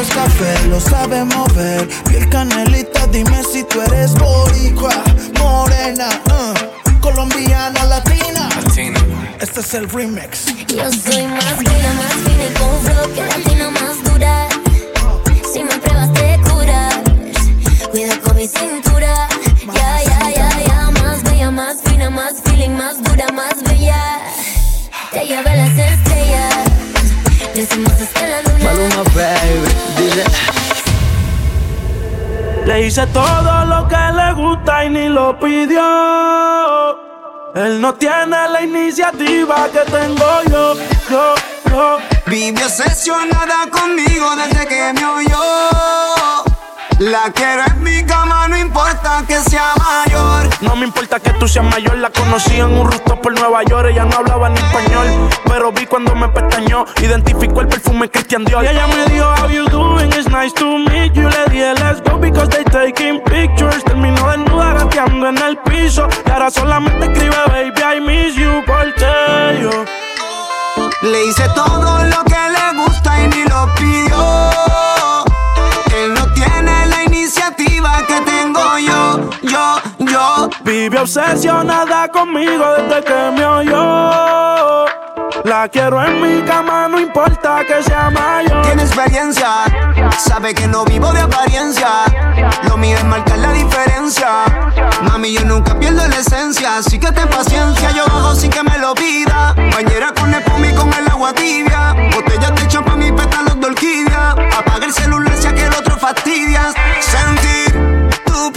Es 0.00 0.08
café, 0.14 0.68
lo 0.68 0.80
sabe 0.80 1.24
mover. 1.24 1.88
Piel 2.04 2.28
canelita, 2.28 3.08
dime 3.08 3.42
si 3.42 3.64
tú 3.64 3.82
eres 3.82 4.14
boricua, 4.14 4.94
morena, 5.40 6.08
uh, 6.26 6.77
colombiana, 7.10 7.84
latina. 7.84 8.48
Este 9.40 9.60
es 9.60 9.74
el 9.74 9.88
remix. 9.88 10.46
Yo 10.68 10.90
soy 10.92 11.26
más 11.26 11.54
fina, 11.56 11.92
más 11.94 12.14
fina 12.24 12.44
y 12.44 12.54
con 12.58 12.80
flow 12.82 13.14
que 13.14 13.24
latina 13.24 13.70
más 13.70 14.04
dura. 14.04 14.48
Si 15.52 15.62
me 15.62 15.76
pruebas 15.78 16.12
te 16.12 16.38
curas. 16.48 16.94
Cuida 17.90 18.20
con 18.20 18.36
mi 18.36 18.46
cintura. 18.46 19.28
Ya, 19.74 20.02
ya, 20.02 20.30
ya, 20.34 20.64
ya. 20.66 20.90
Más 21.02 21.22
bella, 21.22 21.50
más 21.50 21.76
fina, 21.84 22.10
más 22.10 22.34
feeling, 22.44 22.70
más 22.70 23.02
dura, 23.02 23.26
más 23.32 23.62
bella. 23.64 24.20
Te 25.10 25.26
llevé 25.26 25.50
a 25.50 25.56
las 25.56 25.78
estrellas. 25.78 26.54
Le 27.54 27.62
hicimos 27.62 27.92
hasta 27.92 28.26
la 28.26 28.42
luna. 28.42 28.64
Maluma, 28.64 29.02
baby, 29.14 29.68
dice. 29.96 30.57
Le 32.68 32.86
hice 32.86 33.06
todo 33.06 33.64
lo 33.64 33.88
que 33.88 33.96
le 33.96 34.34
gusta 34.34 34.84
y 34.84 34.90
ni 34.90 35.08
lo 35.08 35.38
pidió. 35.40 35.80
Él 37.54 37.80
no 37.80 37.94
tiene 37.94 38.46
la 38.46 38.60
iniciativa 38.60 39.68
que 39.72 39.90
tengo 39.90 40.42
yo, 40.50 40.74
yo, 41.08 41.34
yo. 41.70 41.98
Vive 42.26 42.62
obsesionada 42.62 43.70
conmigo 43.70 44.36
desde 44.36 44.66
que 44.66 44.92
me 44.92 45.06
oyó. 45.06 46.47
La 46.98 47.30
quiero 47.32 47.62
en 47.64 47.80
mi 47.80 48.04
cama, 48.04 48.48
no 48.48 48.58
importa 48.58 49.22
que 49.28 49.36
sea 49.36 49.72
mayor. 49.76 50.48
No 50.62 50.74
me 50.74 50.84
importa 50.84 51.20
que 51.20 51.30
tú 51.34 51.46
seas 51.46 51.64
mayor, 51.64 51.96
la 51.96 52.10
conocí 52.10 52.58
en 52.58 52.76
un 52.76 52.90
rooftop 52.90 53.20
por 53.20 53.38
Nueva 53.38 53.62
York. 53.62 53.90
Ella 53.92 54.04
no 54.04 54.16
hablaba 54.16 54.48
ni 54.48 54.58
español, 54.58 55.06
pero 55.44 55.70
vi 55.70 55.86
cuando 55.86 56.16
me 56.16 56.28
pestañeó. 56.28 56.86
Identificó 57.00 57.60
el 57.60 57.68
perfume 57.68 58.10
Christian 58.10 58.44
Dior. 58.44 58.64
Y 58.64 58.68
ella 58.68 58.88
me 58.88 59.06
dijo, 59.12 59.32
How 59.40 59.48
you 59.48 59.68
doing? 59.68 60.08
It's 60.08 60.28
nice 60.28 60.52
to 60.54 60.78
meet 60.90 61.12
you. 61.12 61.28
Le 61.28 61.44
dije, 61.50 61.72
Let's 61.74 62.02
go 62.02 62.18
because 62.18 62.48
they 62.48 62.64
taking 62.64 63.22
pictures. 63.22 63.84
Terminó 63.84 64.30
desnuda 64.30 64.72
gateando 64.72 65.28
en 65.28 65.38
el 65.38 65.56
piso. 65.58 66.08
Y 66.26 66.30
ahora 66.32 66.50
solamente 66.50 67.06
escribe, 67.06 67.36
Baby, 67.46 67.80
I 67.80 68.00
miss 68.00 68.34
you 68.34 68.64
por 68.66 68.92
yo. 69.60 69.84
Le 71.02 71.26
hice 71.26 71.48
todo 71.54 72.04
lo 72.04 72.24
que 72.24 72.34
le 72.34 72.82
gusta 72.82 73.22
y 73.22 73.28
ni 73.28 73.44
lo 73.44 73.72
pidió. 73.76 74.97
Que 78.08 78.20
tengo 78.22 78.78
yo, 78.78 79.30
yo, 79.42 79.76
yo. 79.98 80.50
Vive 80.64 80.98
obsesionada 80.98 82.08
conmigo 82.08 82.64
desde 82.76 83.04
que 83.04 83.30
me 83.36 83.44
oyó. 83.44 84.86
La 85.44 85.68
quiero 85.68 86.02
en 86.02 86.20
mi 86.20 86.42
cama, 86.42 86.88
no 86.88 86.98
importa 86.98 87.60
que 87.66 87.82
sea 87.82 88.10
mayor. 88.10 88.62
Tiene 88.62 88.82
experiencia, 88.82 89.48
sabe 90.18 90.54
que 90.54 90.66
no 90.66 90.84
vivo 90.84 91.12
de 91.12 91.20
apariencia. 91.20 91.88
Lo 92.68 92.76
mío 92.76 92.96
es 92.96 93.04
marcar 93.04 93.38
la 93.38 93.52
diferencia. 93.52 94.44
Mami, 95.02 95.32
yo 95.32 95.44
nunca 95.44 95.78
pierdo 95.78 96.06
la 96.06 96.16
esencia, 96.16 96.78
así 96.78 96.98
que 96.98 97.12
ten 97.12 97.28
paciencia. 97.28 97.90
Yo 97.92 98.04
bajo 98.06 98.34
sin 98.34 98.50
que 98.50 98.62
me 98.62 98.78
lo 98.78 98.94
pida. 98.94 99.54
Bañera 99.72 100.12
con 100.12 100.32
espuma 100.34 100.66
y 100.66 100.74
con 100.74 100.92
el 100.92 101.08
agua 101.08 101.32
tibia. 101.32 101.94
Botellas 102.14 102.54
de 102.54 102.68
champán 102.68 103.02
y 103.02 103.12
pétalos 103.12 103.60
de 103.60 103.66
orquídea. 103.66 104.30
Apaga 104.58 104.86
el 104.86 104.92
celular 104.92 105.36
si 105.36 105.46
aquel 105.46 105.72
otro 105.74 105.96
fastidias. 105.96 106.74
Sentir 107.00 107.67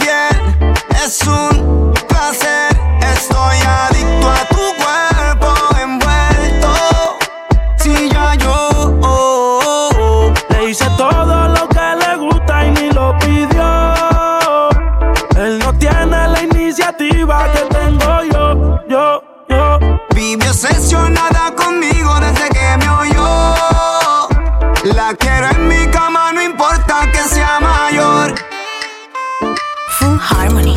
es 0.00 1.20
un 1.26 1.92
placer. 2.08 2.70
Estoy 3.00 3.58
adicto 3.66 4.30
a 4.30 4.44
tu 4.48 4.74
cuerpo 4.82 5.54
envuelto. 5.80 7.18
Si 7.76 8.08
ya 8.08 8.34
yo 8.36 8.54
oh, 9.02 9.02
oh, 9.02 9.90
oh, 9.98 10.32
le 10.50 10.70
hice 10.70 10.86
todo 10.96 11.48
lo 11.48 11.68
que 11.68 11.96
le 11.98 12.16
gusta 12.16 12.66
y 12.66 12.70
ni 12.70 12.90
lo 12.90 13.16
pidió. 13.18 14.70
Él 15.36 15.58
no 15.58 15.72
tiene 15.74 16.28
la 16.28 16.42
iniciativa 16.42 17.50
que 17.52 17.60
tengo 17.74 18.22
yo, 18.32 18.78
yo, 18.88 19.22
yo. 19.48 19.78
Vive 20.14 20.48
obsesionada 20.48 21.54
conmigo 21.54 22.18
desde 22.20 22.48
que 22.48 22.76
me 22.78 22.88
oyó. 22.88 23.54
La 24.94 25.14
quiero 25.18 25.48
en 25.50 25.68
mi 25.68 25.86
cama. 25.90 26.11
harmony. 30.22 30.76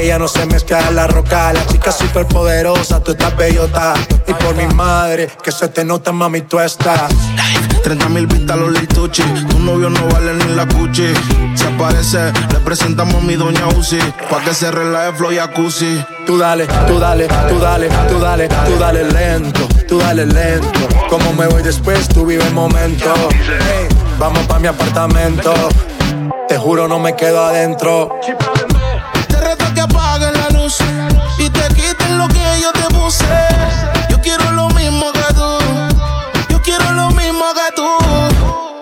Ella 0.00 0.18
no 0.18 0.28
se 0.28 0.46
mezcla 0.46 0.80
en 0.88 0.96
la 0.96 1.06
roca, 1.06 1.52
la 1.52 1.66
chica 1.66 1.92
super 1.92 2.24
poderosa, 2.24 3.04
tú 3.04 3.10
estás 3.10 3.36
bellota. 3.36 3.92
Y 4.26 4.32
por 4.32 4.56
mi 4.56 4.66
madre, 4.74 5.28
que 5.42 5.52
se 5.52 5.68
te 5.68 5.84
nota, 5.84 6.10
mami, 6.10 6.40
tú 6.40 6.58
estás. 6.58 7.12
30 7.82 8.08
mil 8.08 8.26
vistas 8.26 8.56
los 8.56 8.72
lituchi. 8.72 9.22
Tu 9.22 9.58
novio 9.58 9.90
no 9.90 10.00
vale 10.08 10.32
ni 10.32 10.54
la 10.54 10.66
cuchi. 10.66 11.12
Se 11.54 11.66
aparece, 11.66 12.32
le 12.50 12.60
presentamos 12.60 13.16
a 13.16 13.20
mi 13.20 13.36
doña 13.36 13.66
Uzi. 13.76 13.98
Pa' 14.30 14.40
que 14.40 14.54
se 14.54 14.70
relaje 14.70 15.12
flow 15.12 15.32
y 15.32 15.36
jacuzzi. 15.36 16.02
Tú 16.26 16.38
dale, 16.38 16.66
tú 16.86 16.98
dale, 16.98 17.28
tú 17.50 17.58
dale, 17.58 17.88
tú 18.08 18.18
dale, 18.18 18.48
tú 18.48 18.78
dale 18.78 19.04
lento, 19.04 19.68
tú 19.86 19.98
dale 19.98 20.24
lento. 20.24 20.88
Como 21.10 21.30
me 21.34 21.46
voy 21.46 21.62
después, 21.62 22.08
tú 22.08 22.24
vive 22.24 22.46
el 22.46 22.54
momento. 22.54 23.12
Hey, 23.32 23.86
vamos 24.18 24.46
pa' 24.46 24.58
mi 24.58 24.68
apartamento. 24.68 25.52
Te 26.48 26.56
juro, 26.56 26.88
no 26.88 26.98
me 26.98 27.14
quedo 27.14 27.44
adentro. 27.44 28.18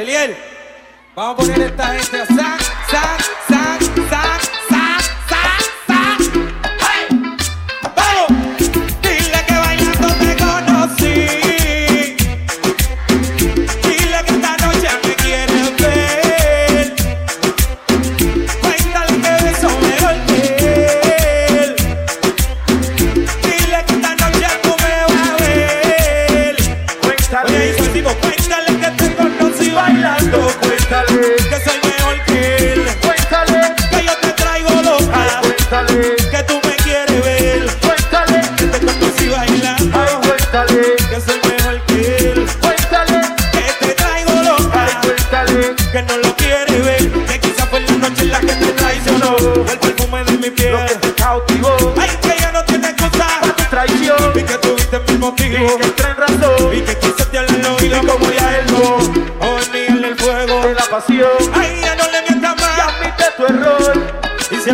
Eliel, 0.00 0.34
vamos 1.14 1.34
a 1.34 1.52
poner 1.52 1.60
esta 1.66 1.86
gente 1.88 2.16
a 2.16 2.26
sac, 2.26 2.62
sac, 2.90 3.20
sac, 3.48 3.49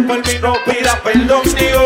por 0.06 0.18
mí 0.18 0.38
no 0.40 0.54
pida 0.64 1.00
perdón, 1.02 1.42
digo. 1.58 1.85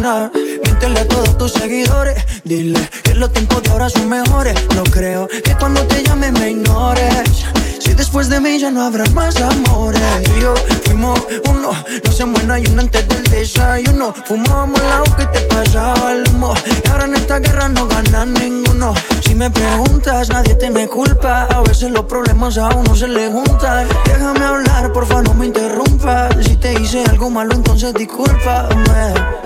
nada. 0.00 0.30
Miéntele 0.34 1.00
a 1.00 1.08
todos 1.08 1.38
tus 1.38 1.52
seguidores. 1.52 2.16
Dile 2.44 2.88
que 3.02 3.14
los 3.14 3.32
tiempos 3.32 3.62
de 3.62 3.70
ahora 3.70 3.88
son 3.88 4.08
mejores. 4.08 4.54
No 4.74 4.82
creo 4.84 5.26
que 5.28 5.54
cuando 5.58 5.82
te 5.86 6.02
llame 6.02 6.30
me 6.32 6.50
ignores. 6.50 7.46
Si 7.78 7.94
después 7.94 8.28
de 8.28 8.40
mí 8.40 8.58
ya 8.58 8.70
no 8.70 8.82
habrá 8.82 9.04
más 9.10 9.36
amores. 9.36 10.22
Tú 10.24 10.32
y 10.36 10.40
yo 10.42 10.54
fuimos 10.84 11.20
uno, 11.48 11.70
no 12.04 12.12
se 12.12 12.24
muera 12.24 12.58
y 12.58 12.66
uno 12.66 12.82
antes 12.82 13.08
del 13.08 13.22
desayuno. 13.24 14.14
Fumábamos 14.26 14.80
el 14.80 14.92
agua 14.92 15.16
que 15.16 15.26
te 15.26 15.40
pasaba 15.46 16.12
el 16.12 16.28
humo. 16.28 16.54
Y 16.84 16.88
ahora 16.88 17.04
en 17.06 17.14
esta 17.14 17.38
guerra 17.38 17.68
no 17.68 17.86
gana 17.86 18.26
ninguno. 18.26 18.94
Si 19.22 19.34
me 19.34 19.50
preguntas, 19.50 20.28
nadie 20.28 20.54
tiene 20.56 20.86
culpa. 20.86 21.44
A 21.44 21.62
veces 21.62 21.90
los 21.90 22.04
problemas 22.04 22.58
a 22.58 22.68
uno 22.68 22.94
se 22.94 23.08
le 23.08 23.30
juntan. 23.30 23.88
Déjame 24.04 24.44
hablar, 24.44 24.92
porfa, 24.92 25.22
no 25.22 25.32
me 25.34 25.46
interrumpas. 25.46 26.34
Si 26.44 26.56
te 26.56 26.74
hice 26.74 27.04
algo 27.04 27.30
malo, 27.30 27.54
entonces 27.54 27.94
discúlpame. 27.94 29.45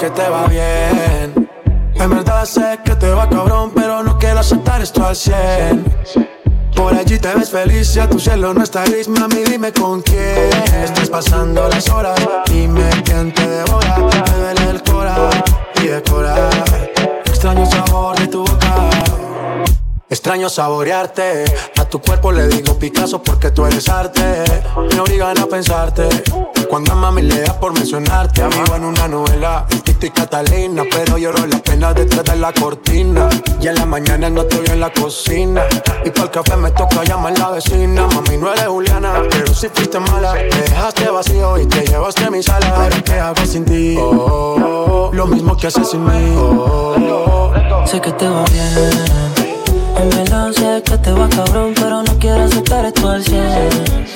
que 0.00 0.10
te 0.10 0.28
va 0.28 0.46
bien. 0.46 1.48
En 1.94 2.10
verdad 2.10 2.44
sé 2.44 2.78
que 2.84 2.94
te 2.94 3.08
va 3.10 3.28
cabrón, 3.28 3.72
pero 3.74 4.02
no 4.02 4.18
quiero 4.18 4.40
aceptar 4.40 4.82
esto 4.82 5.06
al 5.06 5.16
100. 5.16 5.84
Por 6.74 6.94
allí 6.94 7.18
te 7.18 7.34
ves 7.34 7.50
feliz, 7.50 7.94
ya 7.94 8.08
tu 8.08 8.18
cielo 8.18 8.52
no 8.52 8.62
está 8.62 8.84
gris, 8.84 9.08
mami, 9.08 9.44
dime 9.44 9.72
con 9.72 10.02
quién 10.02 10.50
estás 10.84 11.08
pasando 11.08 11.66
las 11.68 11.88
horas. 11.88 12.18
Dime 12.46 12.88
quién 13.04 13.32
te 13.32 13.46
devora, 13.48 13.96
me 13.98 14.38
duele 14.38 14.70
el 14.70 14.82
cora 14.82 15.30
y 15.82 15.86
decora. 15.86 16.50
Extraño 17.24 17.64
sabor 17.66 18.18
de 18.18 18.26
tu 18.26 18.40
boca. 18.44 19.25
Extraño 20.08 20.48
saborearte, 20.48 21.44
a 21.80 21.84
tu 21.84 22.00
cuerpo 22.00 22.30
le 22.30 22.46
digo 22.46 22.78
Picasso 22.78 23.20
porque 23.20 23.50
tú 23.50 23.66
eres 23.66 23.88
arte. 23.88 24.44
Me 24.92 25.00
obligan 25.00 25.36
a 25.36 25.46
pensarte, 25.46 26.08
cuando 26.70 26.92
a 26.92 26.94
mami 26.94 27.22
le 27.22 27.40
da 27.40 27.58
por 27.58 27.72
mencionarte. 27.72 28.46
Vivo 28.46 28.76
en 28.76 28.84
una 28.84 29.08
novela, 29.08 29.66
el 29.68 29.82
Tito 29.82 30.06
y 30.06 30.10
Catalina, 30.10 30.84
pero 30.88 31.18
lloro 31.18 31.44
las 31.48 31.60
penas 31.60 31.96
detrás 31.96 32.22
de 32.22 32.36
la 32.36 32.52
cortina. 32.52 33.28
Y 33.60 33.66
en 33.66 33.74
la 33.74 33.84
mañana 33.84 34.30
no 34.30 34.44
te 34.44 34.60
veo 34.60 34.74
en 34.74 34.80
la 34.80 34.92
cocina. 34.92 35.64
Y 36.04 36.10
para 36.10 36.26
el 36.26 36.30
café 36.30 36.56
me 36.56 36.70
toca 36.70 37.02
llamar 37.02 37.32
a 37.32 37.38
la 37.38 37.50
vecina. 37.50 38.06
Mami, 38.06 38.36
no 38.36 38.52
eres 38.52 38.66
Juliana, 38.66 39.22
pero 39.28 39.52
si 39.52 39.68
fuiste 39.70 39.98
mala. 39.98 40.34
Me 40.34 40.44
dejaste 40.44 41.10
vacío 41.10 41.58
y 41.58 41.66
te 41.66 41.84
llevaste 41.84 42.24
a 42.24 42.30
mi 42.30 42.44
sala. 42.44 42.86
Pero 42.88 43.02
¿qué 43.02 43.14
hago 43.14 43.44
sin 43.44 43.64
ti? 43.64 43.96
Oh, 43.98 45.10
lo 45.12 45.26
mismo 45.26 45.56
que 45.56 45.66
haces 45.66 45.90
sin 45.90 46.04
mí. 46.04 46.36
Oh, 46.38 47.52
Sé 47.86 48.00
que 48.00 48.12
te 48.12 48.28
va 48.28 48.44
bien. 48.44 49.45
En 49.98 50.10
verdad 50.10 50.52
sé 50.52 50.82
que 50.84 50.98
te 50.98 51.12
va 51.12 51.28
cabrón, 51.28 51.72
pero 51.74 52.02
no 52.02 52.18
quiero 52.18 52.44
aceptar 52.44 52.84
esto 52.84 53.08
al 53.08 53.24
100. 53.24 54.06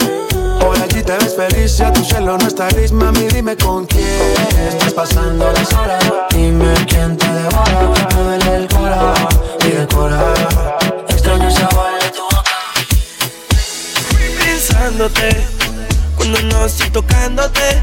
Por 0.60 0.76
allí 0.78 1.02
te 1.02 1.12
ves 1.12 1.34
feliz, 1.34 1.78
ya 1.78 1.92
tu 1.92 2.04
cielo 2.04 2.36
no 2.36 2.46
está 2.46 2.68
gris, 2.68 2.92
mami, 2.92 3.28
dime 3.28 3.56
con 3.56 3.86
quién 3.86 4.04
estás 4.68 4.92
pasando 4.92 5.50
las 5.52 5.72
horas. 5.72 6.04
Dime 6.30 6.74
quién 6.86 7.16
te 7.16 7.26
devora, 7.26 7.80
me 7.94 8.14
duele 8.14 8.56
el 8.56 8.68
cora 8.68 9.14
y 9.66 9.70
decora. 9.70 10.34
Extraño 11.08 11.48
el 11.48 11.54
sabor 11.54 11.92
de 12.02 12.10
tu 12.10 12.22
boca. 12.22 12.44
pensándote 14.44 15.46
cuando 16.16 16.42
no 16.42 16.66
estoy 16.66 16.90
tocándote. 16.90 17.82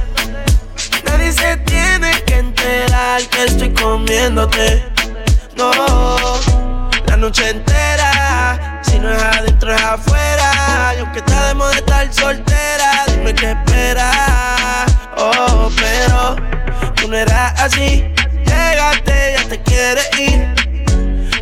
Nadie 1.03 1.31
se 1.31 1.57
tiene 1.65 2.11
que 2.25 2.35
enterar 2.35 3.21
que 3.23 3.45
estoy 3.45 3.73
comiéndote. 3.73 4.83
No, 5.55 5.71
la 7.07 7.17
noche 7.17 7.49
entera. 7.49 7.86
Si 8.97 9.03
no 9.03 9.13
es 9.13 9.21
adentro, 9.21 9.75
es 9.75 9.83
afuera. 9.83 10.95
Y 10.95 11.01
aunque 11.01 11.19
está 11.19 11.49
de 11.49 11.53
moda 11.53 11.71
estar 11.75 12.11
soltera, 12.11 13.05
dime 13.07 13.31
qué 13.35 13.51
esperas. 13.51 14.91
Oh, 15.15 15.69
pero 15.75 16.35
tú 16.95 17.07
no 17.07 17.15
eras 17.15 17.53
así. 17.61 18.03
Llegaste, 18.43 19.35
ya 19.37 19.49
te 19.49 19.61
quieres 19.61 20.09
ir. 20.17 20.47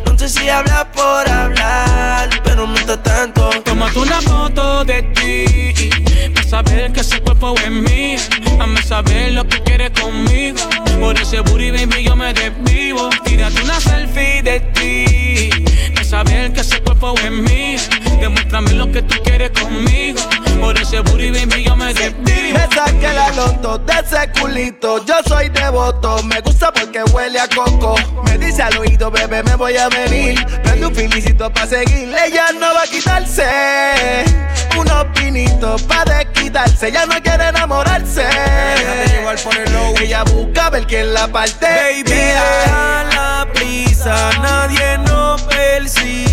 No 0.04 0.18
sé 0.18 0.28
si 0.28 0.50
habla 0.50 0.86
por 0.92 1.26
hablar, 1.30 2.28
pero 2.44 2.66
mientras 2.66 3.02
tanto. 3.02 3.48
Tómate 3.64 4.00
una 4.00 4.20
foto 4.20 4.84
de 4.84 5.02
ti 5.02 5.90
Para 6.34 6.46
saber 6.46 6.92
que 6.92 7.00
ese 7.00 7.20
cuerpo 7.22 7.54
es 7.56 7.70
mío 7.70 8.18
Hazme 8.60 8.82
saber 8.82 9.32
lo 9.32 9.46
que 9.46 9.62
quieres 9.62 9.90
conmigo 9.98 10.58
Por 11.00 11.18
ese 11.18 11.40
booty, 11.40 11.70
baby, 11.70 12.04
yo 12.04 12.16
me 12.16 12.32
desvivo 12.32 13.08
Tírate 13.24 13.62
una 13.62 13.80
selfie 13.80 14.42
de 14.42 14.60
ti 14.60 15.75
saber 16.16 16.52
que 16.52 16.60
ese 16.60 16.80
cuerpo 16.82 17.14
es 17.18 17.30
mío 17.30 17.78
Demuéstrame 18.20 18.72
lo 18.72 18.90
que 18.90 19.02
tú 19.02 19.14
quieres 19.22 19.50
conmigo. 19.50 20.18
Por 20.60 20.78
ese 20.78 21.00
booty, 21.00 21.30
baby, 21.30 21.64
yo 21.64 21.76
me 21.76 21.92
desvivo. 21.92 22.58
Me 22.58 22.74
saqué 22.74 23.12
la 23.12 23.30
loto 23.32 23.78
de 23.78 23.92
ese 23.92 24.40
culito. 24.40 25.04
Yo 25.04 25.16
soy 25.28 25.50
devoto. 25.50 26.22
Me 26.22 26.40
gusta 26.40 26.72
porque 26.72 27.02
huele 27.12 27.38
a 27.38 27.46
coco. 27.48 27.96
Me 28.24 28.38
dice 28.38 28.62
al 28.62 28.78
oído, 28.78 29.10
bebé, 29.10 29.42
me 29.42 29.54
voy 29.54 29.76
a 29.76 29.88
venir. 29.90 30.44
Prende 30.62 30.86
un 30.86 30.94
felicito 30.94 31.52
pa' 31.52 31.66
seguirle. 31.66 32.16
Ella 32.26 32.46
no 32.58 32.72
va 32.74 32.82
a 32.82 32.86
quitarse. 32.86 34.24
Unos 34.78 35.04
pinitos 35.14 35.82
pa' 35.82 36.04
desquitarse. 36.56 36.88
Ella 36.88 37.06
no 37.06 37.22
quiere 37.22 37.48
enamorarse. 37.48 38.26
Ella 40.00 40.24
busca 40.24 40.70
ver 40.70 40.86
quién 40.86 41.12
la 41.12 41.26
parte. 41.28 41.66
Baby, 41.66 42.02
deja 42.02 43.04
la 43.14 43.46
prisa, 43.52 44.30
nadie 44.40 44.98
nos 44.98 45.42
persigue. 45.42 46.25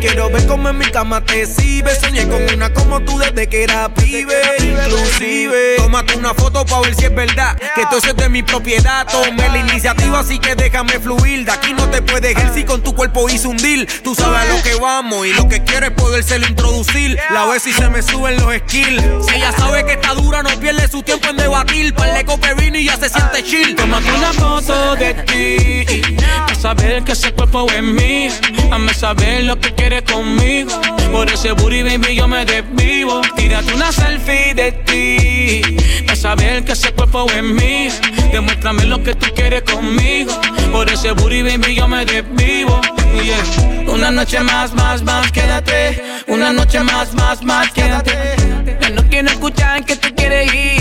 Quiero 0.00 0.30
ver 0.30 0.46
cómo 0.46 0.68
en 0.68 0.78
mi 0.78 0.86
cama 0.86 1.20
te 1.24 1.46
sirve. 1.46 1.94
Soñé 1.94 2.26
con 2.28 2.42
una 2.54 2.72
como 2.72 3.00
tú 3.00 3.18
desde 3.18 3.48
que 3.48 3.64
era 3.64 3.92
pibe. 3.92 4.34
Inclusive, 4.60 5.76
tómate 5.76 6.16
una 6.16 6.34
foto 6.34 6.64
pa' 6.64 6.80
ver 6.80 6.94
si 6.94 7.04
es 7.06 7.14
verdad. 7.14 7.56
Que 7.74 7.84
todo 7.86 7.98
eso 7.98 8.08
es 8.08 8.16
de 8.16 8.28
mi 8.28 8.42
propiedad. 8.42 9.06
Tomé 9.06 9.48
la 9.48 9.58
iniciativa, 9.58 10.20
así 10.20 10.38
que 10.38 10.54
déjame 10.54 10.98
fluir. 11.00 11.44
De 11.44 11.52
aquí 11.52 11.72
no 11.74 11.88
te 11.88 12.00
puedes 12.02 12.32
ir 12.32 12.50
si 12.54 12.64
con 12.64 12.82
tu 12.82 12.94
cuerpo 12.94 13.28
hice 13.28 13.48
un 13.48 13.56
deal. 13.56 13.86
Tú 14.02 14.14
sabes 14.14 14.40
a 14.40 14.44
lo 14.54 14.62
que 14.62 14.74
vamos 14.76 15.26
y 15.26 15.32
lo 15.32 15.48
que 15.48 15.62
quiero 15.62 15.86
es 15.86 15.92
podérselo 15.92 16.46
introducir. 16.46 17.18
La 17.30 17.46
vez 17.46 17.62
si 17.62 17.72
se 17.72 17.88
me 17.90 18.02
suben 18.02 18.36
los 18.36 18.54
skills. 18.54 19.26
Si 19.26 19.34
ella 19.34 19.52
sabe 19.52 19.84
que 19.84 19.92
está 19.92 20.14
dura, 20.14 20.42
no 20.42 20.50
pierde 20.60 20.88
su 20.88 21.02
tiempo 21.02 21.28
en 21.28 21.36
debatir. 21.36 21.94
Parle 21.94 22.24
vino 22.54 22.78
y 22.78 22.84
ya 22.84 22.96
se 22.96 23.08
siente 23.08 23.42
chill. 23.42 23.74
Tómate 23.74 24.10
una 24.12 24.32
foto 24.32 24.96
de 24.96 25.14
ti. 25.14 26.16
A 26.24 26.54
saber 26.54 27.02
que 27.04 27.12
ese 27.12 27.32
cuerpo 27.32 27.66
es 27.70 27.82
mío. 27.82 28.32
Hazme 28.70 28.94
saber 28.94 29.17
lo 29.42 29.58
que 29.58 29.74
quieres 29.74 30.02
conmigo. 30.02 30.70
Por 31.12 31.30
ese 31.30 31.52
booty, 31.52 31.82
baby, 31.82 32.16
yo 32.16 32.28
me 32.28 32.44
desvivo. 32.44 33.20
Tírate 33.36 33.72
una 33.74 33.90
selfie 33.92 34.54
de 34.54 34.72
ti. 34.72 35.62
A 36.08 36.16
saber 36.16 36.64
que 36.64 36.72
ese 36.72 36.92
cuerpo 36.92 37.26
es 37.30 37.42
mío. 37.42 37.92
Demuéstrame 38.32 38.84
lo 38.84 39.02
que 39.02 39.14
tú 39.14 39.26
quieres 39.34 39.62
conmigo. 39.62 40.32
Por 40.72 40.90
ese 40.90 41.12
booty, 41.12 41.42
baby, 41.42 41.74
yo 41.74 41.88
me 41.88 42.04
desvivo. 42.04 42.80
Yeah. 43.24 43.90
Una 43.90 44.10
noche 44.10 44.40
más, 44.40 44.74
más, 44.74 45.02
más, 45.02 45.32
quédate. 45.32 46.02
Una 46.26 46.52
noche 46.52 46.80
más, 46.80 47.14
más, 47.14 47.42
más, 47.42 47.70
quédate. 47.72 48.36
Yo 48.82 48.90
no 48.90 49.02
quiero 49.08 49.28
escuchar 49.28 49.84
que 49.84 49.96
te 49.96 50.14
quieres 50.14 50.54
ir. 50.54 50.77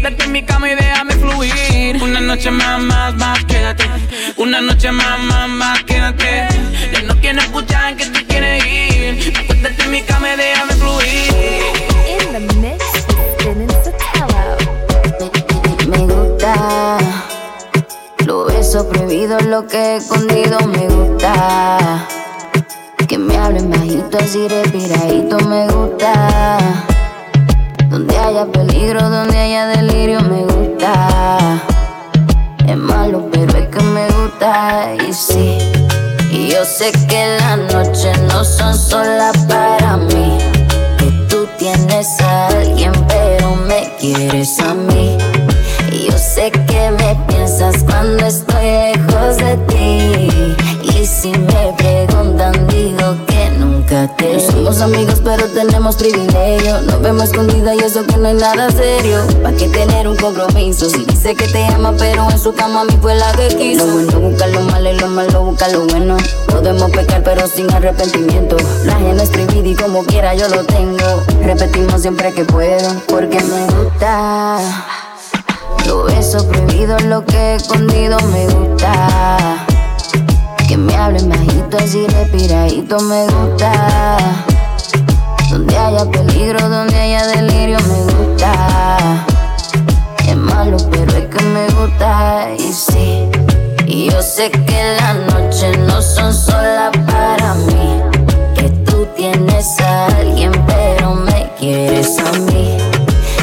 Acuéstate 0.00 0.24
en 0.24 0.32
mi 0.32 0.42
cama 0.42 0.70
y 0.70 0.74
déjame 0.76 1.12
fluir. 1.12 2.02
Una 2.02 2.20
noche 2.20 2.50
más, 2.50 2.80
más, 2.80 3.14
más, 3.16 3.44
quédate. 3.44 3.84
Una 4.38 4.62
noche 4.62 4.90
más, 4.90 5.18
más, 5.24 5.46
más, 5.46 5.84
quédate. 5.84 6.48
Yo 6.94 7.02
no 7.02 7.20
quiero 7.20 7.38
escuchar 7.40 7.96
que 7.96 8.06
te 8.06 8.24
quieres 8.24 8.64
ir. 8.64 9.36
Acuéstate 9.36 9.82
en 9.82 9.90
mi 9.90 10.00
cama 10.00 10.32
y 10.32 10.36
déjame 10.38 10.72
fluir. 10.72 11.62
In 12.08 12.32
the 12.32 12.54
mix, 12.54 12.82
spinning 13.40 13.68
Me 15.90 16.14
gusta. 16.14 16.96
Lo 18.24 18.46
beso 18.46 18.88
prohibido, 18.88 19.38
lo 19.40 19.66
que 19.66 19.76
he 19.76 19.96
escondido 19.96 20.60
me 20.60 20.88
gusta. 20.88 22.08
Que 23.06 23.18
me 23.18 23.36
hablen 23.36 23.68
bajito, 23.68 24.16
así 24.16 24.48
respiradito 24.48 25.38
me 25.40 25.66
gusta. 25.66 26.89
Donde 27.90 28.16
haya 28.16 28.46
peligro, 28.46 29.10
donde 29.10 29.36
haya 29.36 29.66
delirio 29.66 30.20
me 30.20 30.44
gusta. 30.44 31.60
Es 32.64 32.76
malo, 32.76 33.28
pero 33.32 33.58
es 33.58 33.66
que 33.66 33.82
me 33.82 34.06
gusta 34.06 34.94
y 35.08 35.12
sí. 35.12 35.58
Y 36.30 36.52
yo 36.52 36.64
sé 36.64 36.92
que 37.08 37.36
las 37.40 37.58
noches 37.74 38.16
no 38.32 38.44
son 38.44 38.78
solas 38.78 39.36
para 39.48 39.96
mí. 39.96 40.38
Que 40.98 41.10
tú 41.28 41.48
tienes 41.58 42.20
a 42.20 42.46
alguien, 42.46 42.92
pero 43.08 43.56
me 43.56 43.92
quieres 43.98 44.60
a 44.60 44.72
mí. 44.72 45.18
Y 45.90 46.06
yo 46.08 46.16
sé 46.16 46.52
que 46.52 46.92
me 46.92 47.16
piensas 47.26 47.82
cuando 47.82 48.24
estoy 48.24 48.66
lejos 48.66 49.36
de 49.38 49.56
ti. 49.66 50.56
Y 50.96 51.04
si 51.04 51.30
me 51.32 51.74
somos 54.50 54.80
amigos, 54.80 55.20
pero 55.24 55.46
tenemos 55.48 55.96
privilegio. 55.96 56.80
Nos 56.82 57.02
vemos 57.02 57.24
escondida 57.24 57.74
y 57.74 57.78
eso 57.78 58.04
que 58.06 58.16
no 58.16 58.28
hay 58.28 58.34
nada 58.34 58.70
serio. 58.70 59.18
¿Pa' 59.42 59.52
qué 59.52 59.68
tener 59.68 60.08
un 60.08 60.16
compromiso? 60.16 60.88
Si 60.88 61.04
dice 61.04 61.34
que 61.34 61.46
te 61.46 61.64
ama, 61.66 61.92
pero 61.98 62.30
en 62.30 62.38
su 62.38 62.54
cama 62.54 62.82
a 62.82 62.84
mí 62.84 62.96
fue 63.00 63.14
la 63.14 63.32
que 63.32 63.48
quiso. 63.48 63.86
Lo 63.86 63.92
bueno 63.92 64.20
busca 64.20 64.46
lo 64.46 64.60
malo 64.62 64.90
y 64.90 64.98
lo 64.98 65.06
malo 65.08 65.44
busca 65.44 65.68
lo 65.68 65.86
bueno. 65.86 66.16
Podemos 66.46 66.90
pecar, 66.90 67.22
pero 67.22 67.46
sin 67.46 67.70
arrepentimiento. 67.72 68.56
La 68.84 68.94
ajena 68.94 69.22
es 69.22 69.30
prohibida 69.30 69.68
y 69.68 69.74
como 69.74 70.04
quiera 70.04 70.34
yo 70.34 70.48
lo 70.48 70.64
tengo. 70.64 71.22
Repetimos 71.42 72.00
siempre 72.00 72.32
que 72.32 72.44
puedo, 72.44 72.94
porque 73.08 73.40
me 73.40 73.66
gusta. 73.66 74.58
Lo 75.86 76.04
beso 76.04 76.46
prohibido, 76.46 76.98
lo 77.00 77.24
que 77.24 77.36
he 77.36 77.54
escondido 77.56 78.18
me 78.32 78.46
gusta. 78.46 79.66
Que 80.70 80.76
me 80.76 80.94
hablen 80.94 81.28
bajito, 81.28 81.78
así 81.78 82.06
respiradito 82.06 83.00
me 83.00 83.26
gusta. 83.26 84.16
Donde 85.50 85.76
haya 85.76 86.04
peligro, 86.04 86.68
donde 86.68 86.94
haya 86.94 87.26
delirio 87.26 87.76
me 87.88 88.14
gusta. 88.14 89.26
Es 90.28 90.36
malo, 90.36 90.76
pero 90.92 91.10
es 91.10 91.26
que 91.26 91.42
me 91.42 91.66
gusta 91.70 92.50
y 92.56 92.72
sí. 92.72 93.28
Y 93.84 94.12
yo 94.12 94.22
sé 94.22 94.52
que 94.52 94.96
las 95.00 95.16
noches 95.34 95.76
no 95.76 96.00
son 96.00 96.32
solas 96.32 96.96
para 97.04 97.54
mí. 97.54 98.00
Que 98.54 98.68
tú 98.86 99.08
tienes 99.16 99.80
a 99.80 100.06
alguien, 100.18 100.52
pero 100.68 101.16
me 101.16 101.50
quieres 101.58 102.16
a 102.20 102.30
mí. 102.52 102.78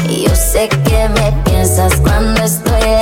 Y 0.08 0.22
yo 0.26 0.34
sé 0.34 0.70
que 0.70 1.10
me 1.10 1.32
piensas 1.44 1.94
cuando 1.96 2.42
estoy 2.42 2.97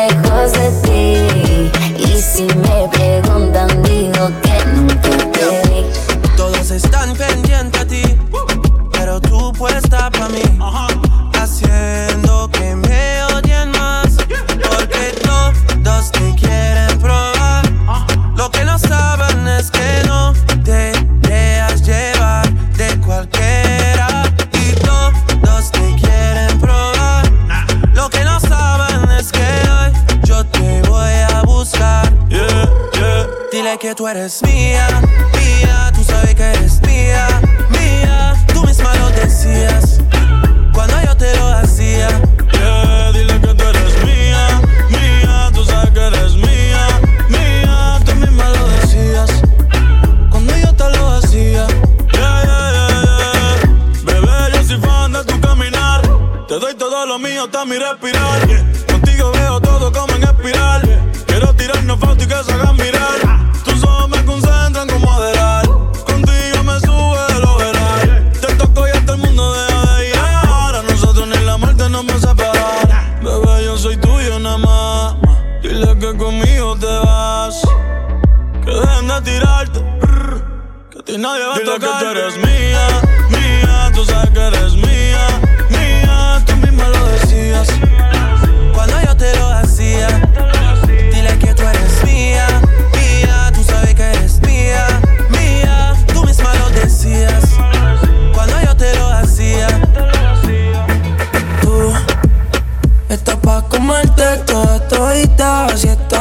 tú 33.96 34.06
eres 34.06 34.42
mía, 34.42 34.86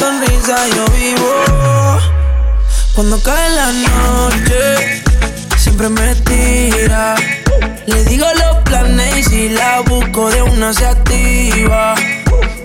sonrisa 0.00 0.56
yo 0.74 0.84
vivo. 0.92 1.32
Cuando 2.94 3.22
cae 3.22 3.50
la 3.50 3.70
noche, 3.72 5.02
siempre 5.56 5.88
me 5.90 6.14
tira. 6.16 7.14
Le 7.86 8.04
digo 8.04 8.26
los 8.42 8.56
planes 8.64 9.18
y 9.18 9.22
si 9.22 9.48
la 9.50 9.80
busco 9.80 10.30
de 10.30 10.42
una 10.42 10.72
se 10.72 10.86
activa. 10.86 11.94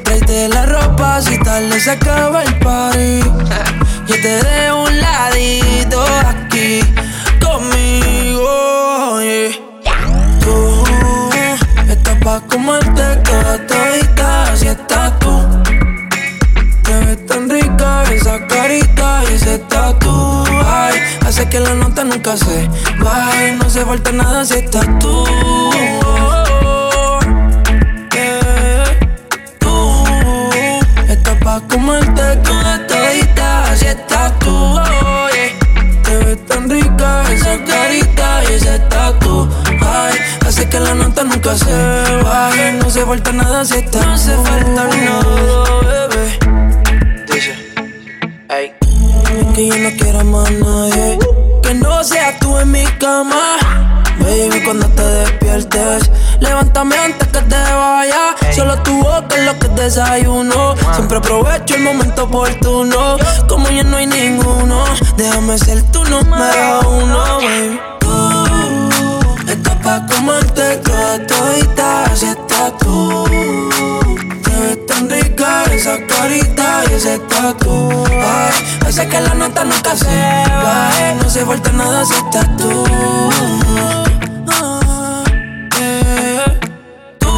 Tráete 0.04 0.50
la 0.50 0.66
ropa 0.66 1.22
si 1.22 1.38
tal 1.40 1.72
se 1.80 1.92
acaba 1.92 2.44
el 2.44 2.58
party. 2.60 3.20
Yo 4.08 4.16
te 4.22 4.34
dejo 4.44 4.84
un 4.84 5.00
ladito 5.00 6.06
aquí 6.28 6.80
conmigo. 7.44 9.20
Tú 10.40 10.84
estás 11.90 12.18
pa' 12.24 12.42
comerte 12.48 13.04
toda 13.28 13.58
todita 13.68 14.05
esa 18.16 18.46
carita 18.48 19.24
y 19.30 19.34
ese 19.34 19.60
tatu. 19.60 20.44
Ay, 20.66 21.00
hace 21.26 21.48
que 21.50 21.60
la 21.60 21.74
nota 21.74 22.04
nunca 22.04 22.38
se 22.38 22.70
baje. 23.00 23.54
No 23.54 23.70
se 23.70 23.86
falta 23.86 24.12
nada 24.12 24.46
si 24.46 24.56
estás 24.56 24.88
tú. 25.00 25.24
Yeah. 28.14 28.86
Tú 29.60 30.04
estás 31.10 31.38
pa' 31.44 31.62
comerte 31.70 32.36
toda 32.38 32.88
todita 32.88 33.76
si 33.76 33.88
estás 33.88 34.38
tú. 34.40 34.80
Yeah. 35.34 36.02
Te 36.04 36.18
ves 36.18 36.46
tan 36.46 36.70
rica 36.70 37.24
esa 37.32 37.64
carita 37.64 38.44
y 38.50 38.54
ese 38.54 38.80
tatu. 38.90 39.50
Ay, 39.68 40.14
hace 40.48 40.70
que 40.70 40.80
la 40.80 40.94
nota 40.94 41.24
nunca 41.24 41.56
se 41.56 41.74
baje. 42.24 42.72
No 42.74 42.90
se 42.90 43.06
falta 43.06 43.32
nada 43.32 43.66
si 43.66 43.76
estás 43.76 44.06
No 44.06 44.18
se 44.18 44.36
falta 44.36 44.88
nada, 44.88 45.65
no 49.80 49.90
quiero 49.98 50.24
más 50.24 50.52
nadie. 50.52 51.20
Que 51.62 51.74
no 51.74 52.04
seas 52.04 52.40
tú 52.40 52.58
en 52.58 52.72
mi 52.72 52.86
cama. 53.00 53.58
Baby, 54.20 54.64
cuando 54.64 54.88
te 54.90 55.04
despiertes, 55.04 56.10
levántame 56.40 56.98
antes 56.98 57.28
que 57.28 57.42
te 57.42 57.56
vaya. 57.56 58.36
Solo 58.56 58.82
tu 58.84 58.98
boca 59.04 59.36
es 59.36 59.46
lo 59.46 59.60
que 59.60 59.68
desayuno. 59.70 60.76
Siempre 60.94 61.18
aprovecho 61.18 61.76
el 61.76 61.84
momento 61.84 62.24
oportuno. 62.24 63.18
Como 63.48 63.70
ya 63.70 63.84
no 63.84 63.98
hay 63.98 64.08
ninguno, 64.08 64.84
déjame 65.18 65.58
ser 65.58 65.82
tu 65.92 66.04
número 66.06 66.80
uno, 66.90 67.38
baby. 67.38 67.80
Tú 68.00 69.52
estás 69.52 69.76
pa' 69.84 70.06
comerte 70.08 70.78
toda 70.78 71.28
todita, 71.28 72.16
si 72.16 72.26
estás 72.26 72.78
tú. 72.80 74.05
Rica 75.10 75.64
esa 75.72 75.98
carita 76.08 76.84
y 76.90 76.94
ese 76.94 77.20
tatu. 77.20 77.90
Ay, 78.10 78.54
hace 78.88 79.08
que 79.08 79.20
la 79.20 79.34
nota 79.34 79.64
nunca 79.64 79.96
se 79.96 80.06
baje. 80.06 81.16
No 81.22 81.30
se 81.30 81.46
falta 81.46 81.72
nada 81.72 82.04
si 82.06 82.14
estás 82.14 82.58
tú. 82.58 82.84
Ah, 84.50 85.24
yeah. 85.78 86.60
Tú 87.20 87.30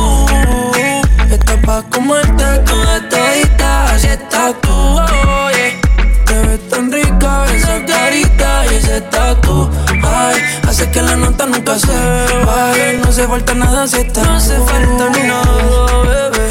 estás 1.32 1.58
pa' 1.66 1.84
comerte 1.90 2.46
toda 2.66 3.10
todita 3.10 4.00
si 4.00 4.08
estás 4.08 4.54
tú. 4.62 4.72
Oh, 4.72 5.50
yeah. 5.52 6.26
Te 6.26 6.40
ves 6.48 6.70
tan 6.70 6.92
rica 6.92 7.46
esa 7.54 7.86
carita 7.86 8.66
y 8.72 8.76
ese 8.76 9.02
tatu. 9.02 9.70
Ay, 10.04 10.36
hace 10.68 10.90
que 10.90 11.02
la 11.02 11.16
nota 11.16 11.46
nunca 11.46 11.78
se 11.78 11.98
baje. 12.46 13.00
No 13.04 13.12
se 13.12 13.28
falta 13.28 13.54
nada 13.54 13.88
si 13.88 13.98
estás 13.98 14.26
No 14.26 14.40
se 14.40 14.58
falta 14.60 15.10
nada, 15.10 16.02
bebé. 16.04 16.47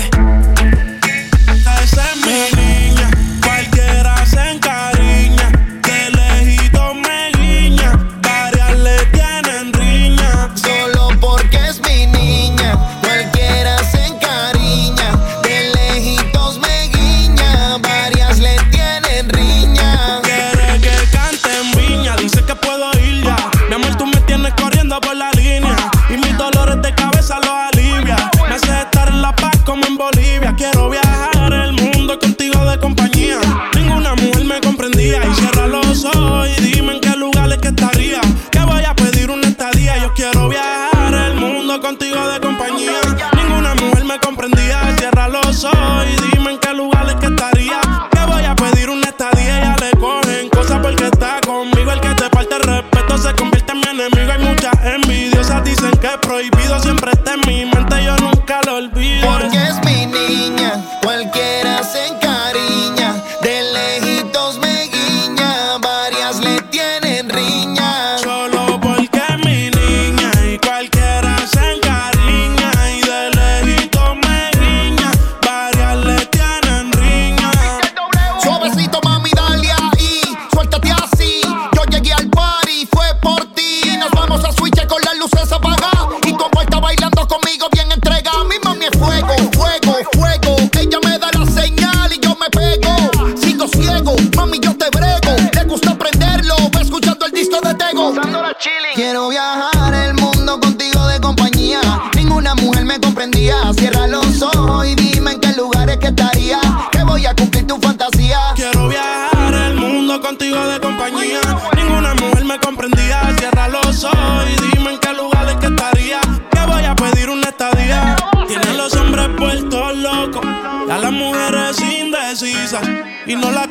No 123.37 123.51
la 123.51 123.66